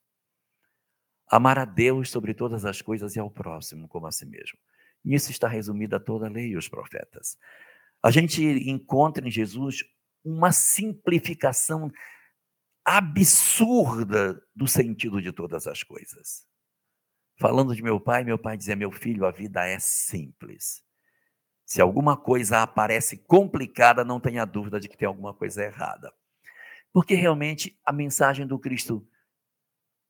Amar 1.29 1.59
a 1.59 1.65
Deus 1.65 2.09
sobre 2.09 2.33
todas 2.33 2.63
as 2.63 2.81
coisas 2.81 3.15
e 3.15 3.19
ao 3.19 3.29
próximo 3.29 3.87
como 3.87 4.07
a 4.07 4.11
si 4.11 4.25
mesmo. 4.25 4.57
Nisso 5.03 5.31
está 5.31 5.47
resumida 5.47 5.99
toda 5.99 6.27
a 6.27 6.29
lei 6.29 6.49
e 6.49 6.57
os 6.57 6.69
profetas. 6.69 7.37
A 8.01 8.11
gente 8.11 8.41
encontra 8.43 9.27
em 9.27 9.31
Jesus 9.31 9.83
uma 10.23 10.51
simplificação 10.51 11.91
absurda 12.85 14.41
do 14.55 14.67
sentido 14.67 15.21
de 15.21 15.31
todas 15.31 15.67
as 15.67 15.83
coisas. 15.83 16.45
Falando 17.37 17.75
de 17.75 17.83
meu 17.83 17.99
pai, 17.99 18.23
meu 18.23 18.37
pai 18.37 18.57
dizia: 18.57 18.75
Meu 18.75 18.91
filho, 18.91 19.25
a 19.25 19.31
vida 19.31 19.65
é 19.65 19.77
simples. 19.79 20.83
Se 21.65 21.81
alguma 21.81 22.17
coisa 22.17 22.63
aparece 22.63 23.17
complicada, 23.17 24.03
não 24.03 24.19
tenha 24.19 24.45
dúvida 24.45 24.79
de 24.79 24.87
que 24.87 24.97
tem 24.97 25.07
alguma 25.07 25.33
coisa 25.33 25.63
errada. 25.63 26.13
Porque 26.91 27.13
realmente 27.13 27.77
a 27.85 27.91
mensagem 27.91 28.47
do 28.47 28.57
Cristo 28.57 29.07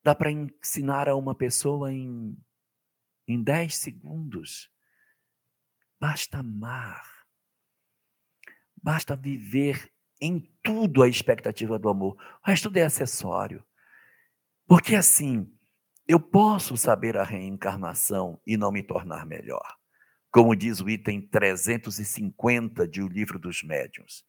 dá 0.03 0.15
para 0.15 0.31
ensinar 0.31 1.09
a 1.09 1.15
uma 1.15 1.35
pessoa 1.35 1.91
em, 1.91 2.37
em 3.27 3.43
10 3.43 3.75
segundos. 3.75 4.71
Basta 5.99 6.37
amar. 6.37 7.25
Basta 8.81 9.15
viver 9.15 9.91
em 10.21 10.39
tudo 10.63 11.03
a 11.03 11.09
expectativa 11.09 11.77
do 11.77 11.89
amor. 11.89 12.15
O 12.43 12.47
resto 12.47 12.71
é 12.75 12.83
acessório. 12.83 13.65
Porque 14.67 14.95
assim, 14.95 15.51
eu 16.07 16.19
posso 16.19 16.77
saber 16.77 17.17
a 17.17 17.23
reencarnação 17.23 18.39
e 18.47 18.55
não 18.55 18.71
me 18.71 18.81
tornar 18.81 19.25
melhor. 19.25 19.75
Como 20.31 20.55
diz 20.55 20.79
o 20.79 20.89
item 20.89 21.21
350 21.21 22.87
de 22.87 23.01
O 23.01 23.07
Livro 23.07 23.37
dos 23.37 23.61
Médiuns. 23.61 24.23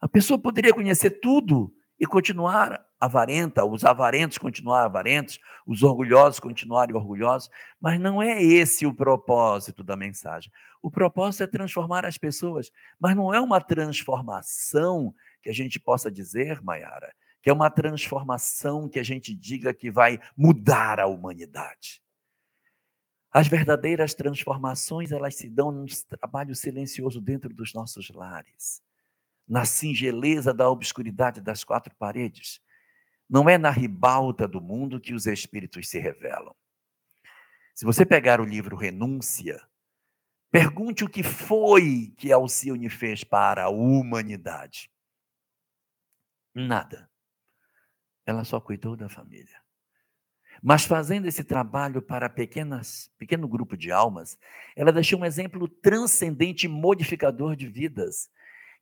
A 0.00 0.08
pessoa 0.08 0.38
poderia 0.38 0.72
conhecer 0.72 1.20
tudo 1.20 1.72
e 1.98 2.06
continuar 2.06 2.84
avarenta, 2.98 3.64
os 3.64 3.84
avarentos 3.84 4.38
continuarem 4.38 4.86
avarentos, 4.86 5.38
os 5.66 5.82
orgulhosos 5.82 6.40
continuarem 6.40 6.96
orgulhosos, 6.96 7.50
mas 7.78 8.00
não 8.00 8.22
é 8.22 8.42
esse 8.42 8.86
o 8.86 8.94
propósito 8.94 9.84
da 9.84 9.96
mensagem. 9.96 10.50
O 10.82 10.90
propósito 10.90 11.44
é 11.44 11.46
transformar 11.46 12.06
as 12.06 12.16
pessoas, 12.16 12.70
mas 12.98 13.14
não 13.14 13.32
é 13.32 13.40
uma 13.40 13.60
transformação 13.60 15.14
que 15.42 15.50
a 15.50 15.52
gente 15.52 15.78
possa 15.78 16.10
dizer, 16.10 16.62
Mayara, 16.62 17.12
que 17.42 17.50
é 17.50 17.52
uma 17.52 17.70
transformação 17.70 18.88
que 18.88 18.98
a 18.98 19.02
gente 19.02 19.34
diga 19.34 19.72
que 19.72 19.90
vai 19.90 20.20
mudar 20.36 21.00
a 21.00 21.06
humanidade. 21.06 22.02
As 23.32 23.48
verdadeiras 23.48 24.14
transformações, 24.14 25.12
elas 25.12 25.36
se 25.36 25.48
dão 25.48 25.70
num 25.70 25.86
trabalho 26.08 26.54
silencioso 26.54 27.20
dentro 27.20 27.54
dos 27.54 27.72
nossos 27.72 28.10
lares 28.10 28.82
na 29.50 29.64
singeleza 29.64 30.54
da 30.54 30.70
obscuridade 30.70 31.40
das 31.40 31.64
quatro 31.64 31.92
paredes. 31.96 32.60
Não 33.28 33.48
é 33.48 33.58
na 33.58 33.70
ribalta 33.70 34.46
do 34.46 34.60
mundo 34.60 35.00
que 35.00 35.12
os 35.12 35.26
espíritos 35.26 35.88
se 35.88 35.98
revelam. 35.98 36.54
Se 37.74 37.84
você 37.84 38.06
pegar 38.06 38.40
o 38.40 38.44
livro 38.44 38.76
Renúncia, 38.76 39.60
pergunte 40.52 41.02
o 41.02 41.08
que 41.08 41.24
foi 41.24 42.14
que 42.16 42.30
Alcione 42.30 42.88
fez 42.88 43.24
para 43.24 43.64
a 43.64 43.68
humanidade. 43.68 44.88
Nada. 46.54 47.09
Ela 48.30 48.44
só 48.44 48.60
cuidou 48.60 48.96
da 48.96 49.08
família. 49.08 49.60
Mas 50.62 50.84
fazendo 50.84 51.26
esse 51.26 51.42
trabalho 51.42 52.02
para 52.02 52.28
pequenas, 52.28 53.10
pequeno 53.18 53.48
grupo 53.48 53.76
de 53.76 53.90
almas, 53.90 54.38
ela 54.76 54.92
deixou 54.92 55.18
um 55.18 55.24
exemplo 55.24 55.66
transcendente 55.66 56.66
e 56.66 56.68
modificador 56.68 57.56
de 57.56 57.66
vidas. 57.66 58.30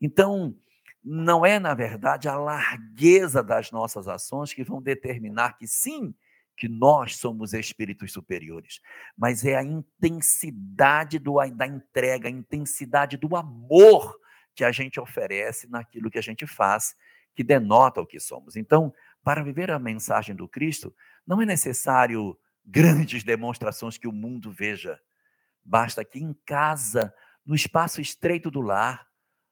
Então, 0.00 0.56
não 1.02 1.46
é, 1.46 1.58
na 1.58 1.74
verdade, 1.74 2.28
a 2.28 2.36
largueza 2.36 3.42
das 3.42 3.70
nossas 3.70 4.08
ações 4.08 4.52
que 4.52 4.64
vão 4.64 4.82
determinar 4.82 5.56
que 5.56 5.66
sim, 5.66 6.14
que 6.56 6.68
nós 6.68 7.16
somos 7.16 7.54
espíritos 7.54 8.12
superiores, 8.12 8.80
mas 9.16 9.44
é 9.44 9.56
a 9.56 9.62
intensidade 9.62 11.20
do, 11.20 11.36
da 11.54 11.66
entrega, 11.66 12.28
a 12.28 12.30
intensidade 12.30 13.16
do 13.16 13.36
amor 13.36 14.18
que 14.56 14.64
a 14.64 14.72
gente 14.72 14.98
oferece 14.98 15.70
naquilo 15.70 16.10
que 16.10 16.18
a 16.18 16.22
gente 16.22 16.44
faz, 16.44 16.96
que 17.32 17.44
denota 17.44 18.00
o 18.00 18.06
que 18.06 18.18
somos. 18.18 18.56
Então, 18.56 18.92
para 19.22 19.42
viver 19.42 19.70
a 19.70 19.78
mensagem 19.78 20.34
do 20.34 20.48
Cristo, 20.48 20.94
não 21.26 21.42
é 21.42 21.46
necessário 21.46 22.38
grandes 22.64 23.22
demonstrações 23.22 23.98
que 23.98 24.08
o 24.08 24.12
mundo 24.12 24.50
veja. 24.50 25.00
Basta 25.64 26.04
que 26.04 26.18
em 26.18 26.32
casa, 26.44 27.12
no 27.44 27.54
espaço 27.54 28.00
estreito 28.00 28.50
do 28.50 28.60
lar, 28.60 29.06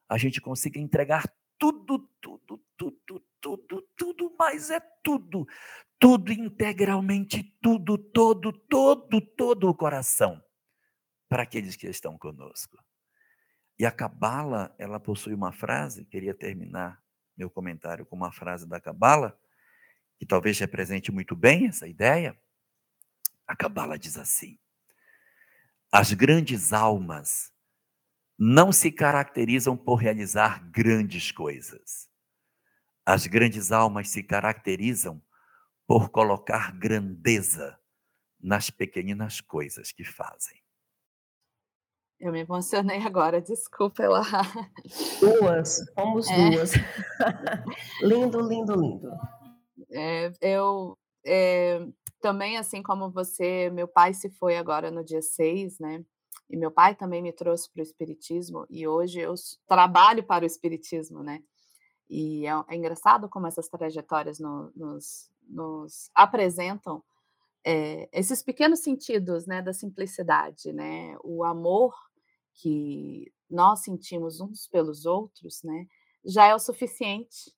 a 0.09 0.19
gente 0.19 0.41
consiga 0.41 0.79
entregar 0.79 1.25
tudo, 1.59 1.99
tudo, 2.21 2.63
tudo, 2.77 3.25
tudo, 3.41 3.89
tudo, 3.97 4.37
mas 4.39 4.71
é 4.71 4.81
tudo. 5.03 5.47
Tudo 5.99 6.31
integralmente, 6.31 7.43
tudo, 7.63 7.97
todo, 7.97 8.53
todo, 8.53 9.21
todo 9.21 9.69
o 9.69 9.75
coração 9.75 10.43
para 11.29 11.43
aqueles 11.43 11.75
que 11.75 11.87
estão 11.87 12.19
conosco. 12.19 12.77
E 13.79 13.85
a 13.85 13.91
Cabala, 13.91 14.75
ela 14.79 15.01
possui 15.01 15.35
uma 15.35 15.53
frase, 15.53 16.05
queria 16.05 16.35
terminar 16.35 17.03
meu 17.37 17.51
comentário 17.51 18.07
com 18.07 18.17
uma 18.17 18.33
frase 18.33 18.67
da 18.67 18.81
Cabala, 18.81 19.39
que 20.19 20.27
talvez 20.27 20.59
represente 20.59 21.13
muito 21.13 21.37
bem 21.37 21.67
essa 21.67 21.87
ideia. 21.87 22.37
A 23.47 23.55
Cabala 23.55 23.99
diz 23.99 24.17
assim: 24.17 24.59
As 25.93 26.13
grandes 26.13 26.73
almas 26.73 27.53
não 28.39 28.73
se 28.73 28.91
caracterizam 28.91 29.77
por 29.77 29.97
realizar 29.97 30.69
grandes 30.71 31.33
coisas. 31.33 32.09
As 33.05 33.27
grandes 33.27 33.73
almas 33.73 34.11
se 34.11 34.23
caracterizam 34.23 35.23
por 35.87 36.11
colocar 36.11 36.73
grandeza 36.73 37.79
nas 38.41 38.69
pequeninas 38.69 39.41
coisas 39.41 39.93
que 39.93 40.05
fazem. 40.05 40.61
Eu 42.19 42.33
me 42.33 42.41
emocionei 42.41 42.99
agora, 43.03 43.41
desculpa 43.41 44.03
ela. 44.03 44.23
Duas, 45.21 45.85
fomos 45.95 46.29
é. 46.31 46.51
duas. 46.51 46.73
lindo, 48.03 48.41
lindo, 48.41 48.75
lindo. 48.75 49.11
É, 49.91 50.33
eu 50.41 50.99
é, 51.25 51.87
também, 52.21 52.57
assim 52.57 52.83
como 52.83 53.11
você, 53.11 53.71
meu 53.71 53.89
pai 53.89 54.15
se 54.15 54.31
foi 54.31 54.57
agora 54.57 54.91
no 54.91 55.05
dia 55.05 55.23
6, 55.23 55.79
né? 55.79 56.05
E 56.49 56.57
meu 56.57 56.71
pai 56.71 56.95
também 56.95 57.23
me 57.23 57.33
trouxe 57.33 57.71
para 57.73 57.81
o 57.81 57.83
espiritismo 57.83 58.67
e 58.71 58.87
hoje 58.87 59.21
eu 59.21 59.35
trabalho 59.67 60.23
para 60.25 60.45
o 60.45 60.47
espiritismo, 60.47 61.23
né? 61.23 61.43
E 62.09 62.47
é, 62.47 62.51
é 62.69 62.77
engraçado 62.77 63.29
como 63.29 63.47
essas 63.47 63.69
trajetórias 63.69 64.39
no, 64.39 64.71
nos, 64.77 65.29
nos, 65.43 66.11
apresentam 66.15 67.03
é, 67.65 68.09
esses 68.13 68.43
pequenos 68.43 68.81
sentidos, 68.81 69.45
né, 69.47 69.61
da 69.61 69.73
simplicidade, 69.73 70.73
né, 70.73 71.17
o 71.25 71.43
amor 71.43 71.93
que 72.55 73.33
nós 73.51 73.81
sentimos 73.83 74.41
uns 74.41 74.69
pelos 74.69 75.05
outros, 75.05 75.63
né, 75.65 75.87
já 76.25 76.47
é 76.47 76.55
o 76.55 76.61
suficiente. 76.61 77.53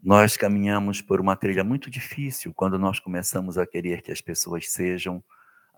Nós 0.00 0.36
caminhamos 0.36 1.02
por 1.02 1.20
uma 1.20 1.34
trilha 1.34 1.64
muito 1.64 1.90
difícil 1.90 2.54
quando 2.54 2.78
nós 2.78 3.00
começamos 3.00 3.58
a 3.58 3.66
querer 3.66 4.00
que 4.00 4.12
as 4.12 4.20
pessoas 4.20 4.70
sejam 4.70 5.24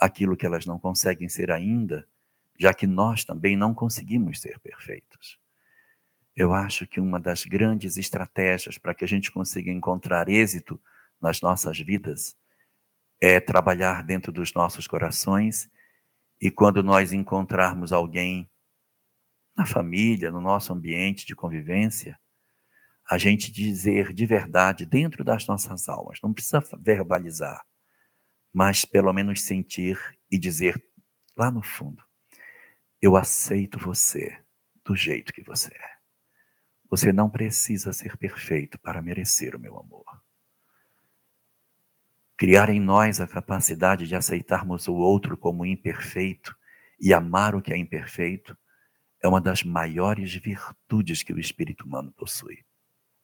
aquilo 0.01 0.37
que 0.37 0.47
elas 0.47 0.65
não 0.65 0.79
conseguem 0.79 1.29
ser 1.29 1.51
ainda, 1.51 2.09
já 2.59 2.73
que 2.73 2.87
nós 2.87 3.25
também 3.25 3.57
não 3.57 3.75
conseguimos 3.75 4.41
ser 4.41 4.59
perfeitos. 4.61 5.39
Eu 6.35 6.55
acho 6.55 6.87
que 6.87 7.01
uma 7.01 7.21
das 7.21 7.45
grandes 7.45 7.97
estratégias 7.97 8.79
para 8.79 8.95
que 8.95 9.05
a 9.05 9.09
gente 9.09 9.31
consiga 9.31 9.71
encontrar 9.71 10.29
êxito 10.29 10.81
nas 11.21 11.41
nossas 11.43 11.79
vidas 11.79 12.35
é 13.21 13.39
trabalhar 13.39 14.03
dentro 14.03 14.33
dos 14.33 14.55
nossos 14.55 14.87
corações 14.87 15.71
e 16.41 16.51
quando 16.51 16.83
nós 16.83 17.13
encontrarmos 17.13 17.93
alguém 17.93 18.49
na 19.55 19.67
família, 19.67 20.31
no 20.31 20.41
nosso 20.41 20.73
ambiente 20.73 21.27
de 21.27 21.37
convivência, 21.37 22.19
a 23.11 23.19
gente 23.19 23.53
dizer 23.53 24.15
de 24.15 24.25
verdade 24.25 24.87
dentro 24.87 25.23
das 25.23 25.47
nossas 25.47 25.89
almas, 25.89 26.19
não 26.23 26.33
precisa 26.33 26.63
verbalizar, 26.79 27.63
mas 28.53 28.85
pelo 28.85 29.13
menos 29.13 29.43
sentir 29.43 29.99
e 30.31 30.39
dizer 30.39 30.83
lá 31.37 31.51
no 31.51 31.63
fundo: 31.63 32.03
eu 33.01 33.17
aceito 33.17 33.79
você 33.79 34.39
do 34.85 34.95
jeito 34.95 35.33
que 35.33 35.43
você 35.43 35.73
é. 35.75 35.91
Você 36.91 37.13
não 37.13 37.31
precisa 37.31 37.93
ser 37.93 38.17
perfeito 38.17 38.79
para 38.79 39.01
merecer 39.01 39.55
o 39.55 39.61
meu 39.61 39.79
amor. 39.79 40.05
Criar 42.37 42.69
em 42.69 42.81
nós 42.81 43.21
a 43.21 43.29
capacidade 43.29 44.09
de 44.09 44.17
aceitarmos 44.17 44.89
o 44.89 44.95
outro 44.95 45.37
como 45.37 45.65
imperfeito 45.65 46.57
e 46.99 47.15
amar 47.15 47.55
o 47.55 47.63
que 47.63 47.73
é 47.73 47.77
imperfeito 47.77 48.57
é 49.23 49.29
uma 49.29 49.41
das 49.41 49.63
maiores 49.63 50.35
virtudes 50.35 51.23
que 51.23 51.33
o 51.33 51.39
espírito 51.39 51.85
humano 51.85 52.13
possui. 52.13 52.65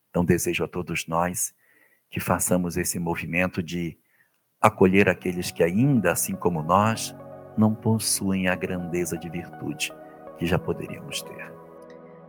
Então, 0.09 0.23
desejo 0.23 0.63
a 0.63 0.67
todos 0.67 1.07
nós 1.07 1.53
que 2.09 2.19
façamos 2.19 2.77
esse 2.77 2.99
movimento 2.99 3.61
de 3.61 3.99
acolher 4.61 5.07
aqueles 5.09 5.51
que 5.51 5.63
ainda, 5.63 6.11
assim 6.11 6.35
como 6.35 6.63
nós, 6.63 7.15
não 7.57 7.73
possuem 7.73 8.47
a 8.47 8.55
grandeza 8.55 9.17
de 9.17 9.29
virtude 9.29 9.93
que 10.37 10.45
já 10.45 10.59
poderíamos 10.59 11.21
ter. 11.21 11.53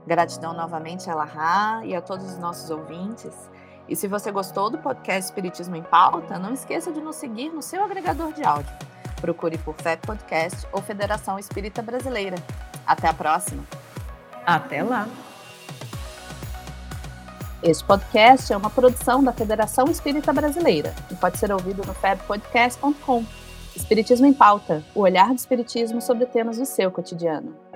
Gratidão 0.06 0.54
novamente 0.54 1.10
a 1.10 1.14
Lahá 1.14 1.82
e 1.84 1.94
a 1.94 2.00
todos 2.00 2.24
os 2.24 2.38
nossos 2.38 2.70
ouvintes. 2.70 3.50
E 3.88 3.96
se 3.96 4.08
você 4.08 4.30
gostou 4.30 4.70
do 4.70 4.78
podcast 4.78 5.24
Espiritismo 5.24 5.76
em 5.76 5.82
Pauta, 5.82 6.38
não 6.38 6.52
esqueça 6.52 6.92
de 6.92 7.00
nos 7.00 7.16
seguir 7.16 7.50
no 7.50 7.62
seu 7.62 7.82
agregador 7.82 8.32
de 8.32 8.44
áudio. 8.44 8.72
Procure 9.20 9.58
por 9.58 9.74
FEP 9.74 10.06
Podcast 10.06 10.66
ou 10.72 10.80
Federação 10.80 11.38
Espírita 11.38 11.82
Brasileira. 11.82 12.36
Até 12.86 13.08
a 13.08 13.14
próxima. 13.14 13.62
Até 14.46 14.82
lá. 14.82 15.06
Este 17.62 17.82
podcast 17.82 18.52
é 18.52 18.56
uma 18.56 18.70
produção 18.70 19.22
da 19.22 19.32
Federação 19.32 19.86
Espírita 19.86 20.32
Brasileira 20.32 20.94
e 21.10 21.16
pode 21.16 21.38
ser 21.38 21.50
ouvido 21.50 21.84
no 21.84 21.92
febpodcast.com. 21.92 23.24
Espiritismo 23.74 24.26
em 24.26 24.32
Pauta, 24.32 24.84
o 24.94 25.00
olhar 25.00 25.28
do 25.28 25.38
Espiritismo 25.38 26.00
sobre 26.00 26.26
temas 26.26 26.58
do 26.58 26.64
seu 26.64 26.88
cotidiano. 26.90 27.67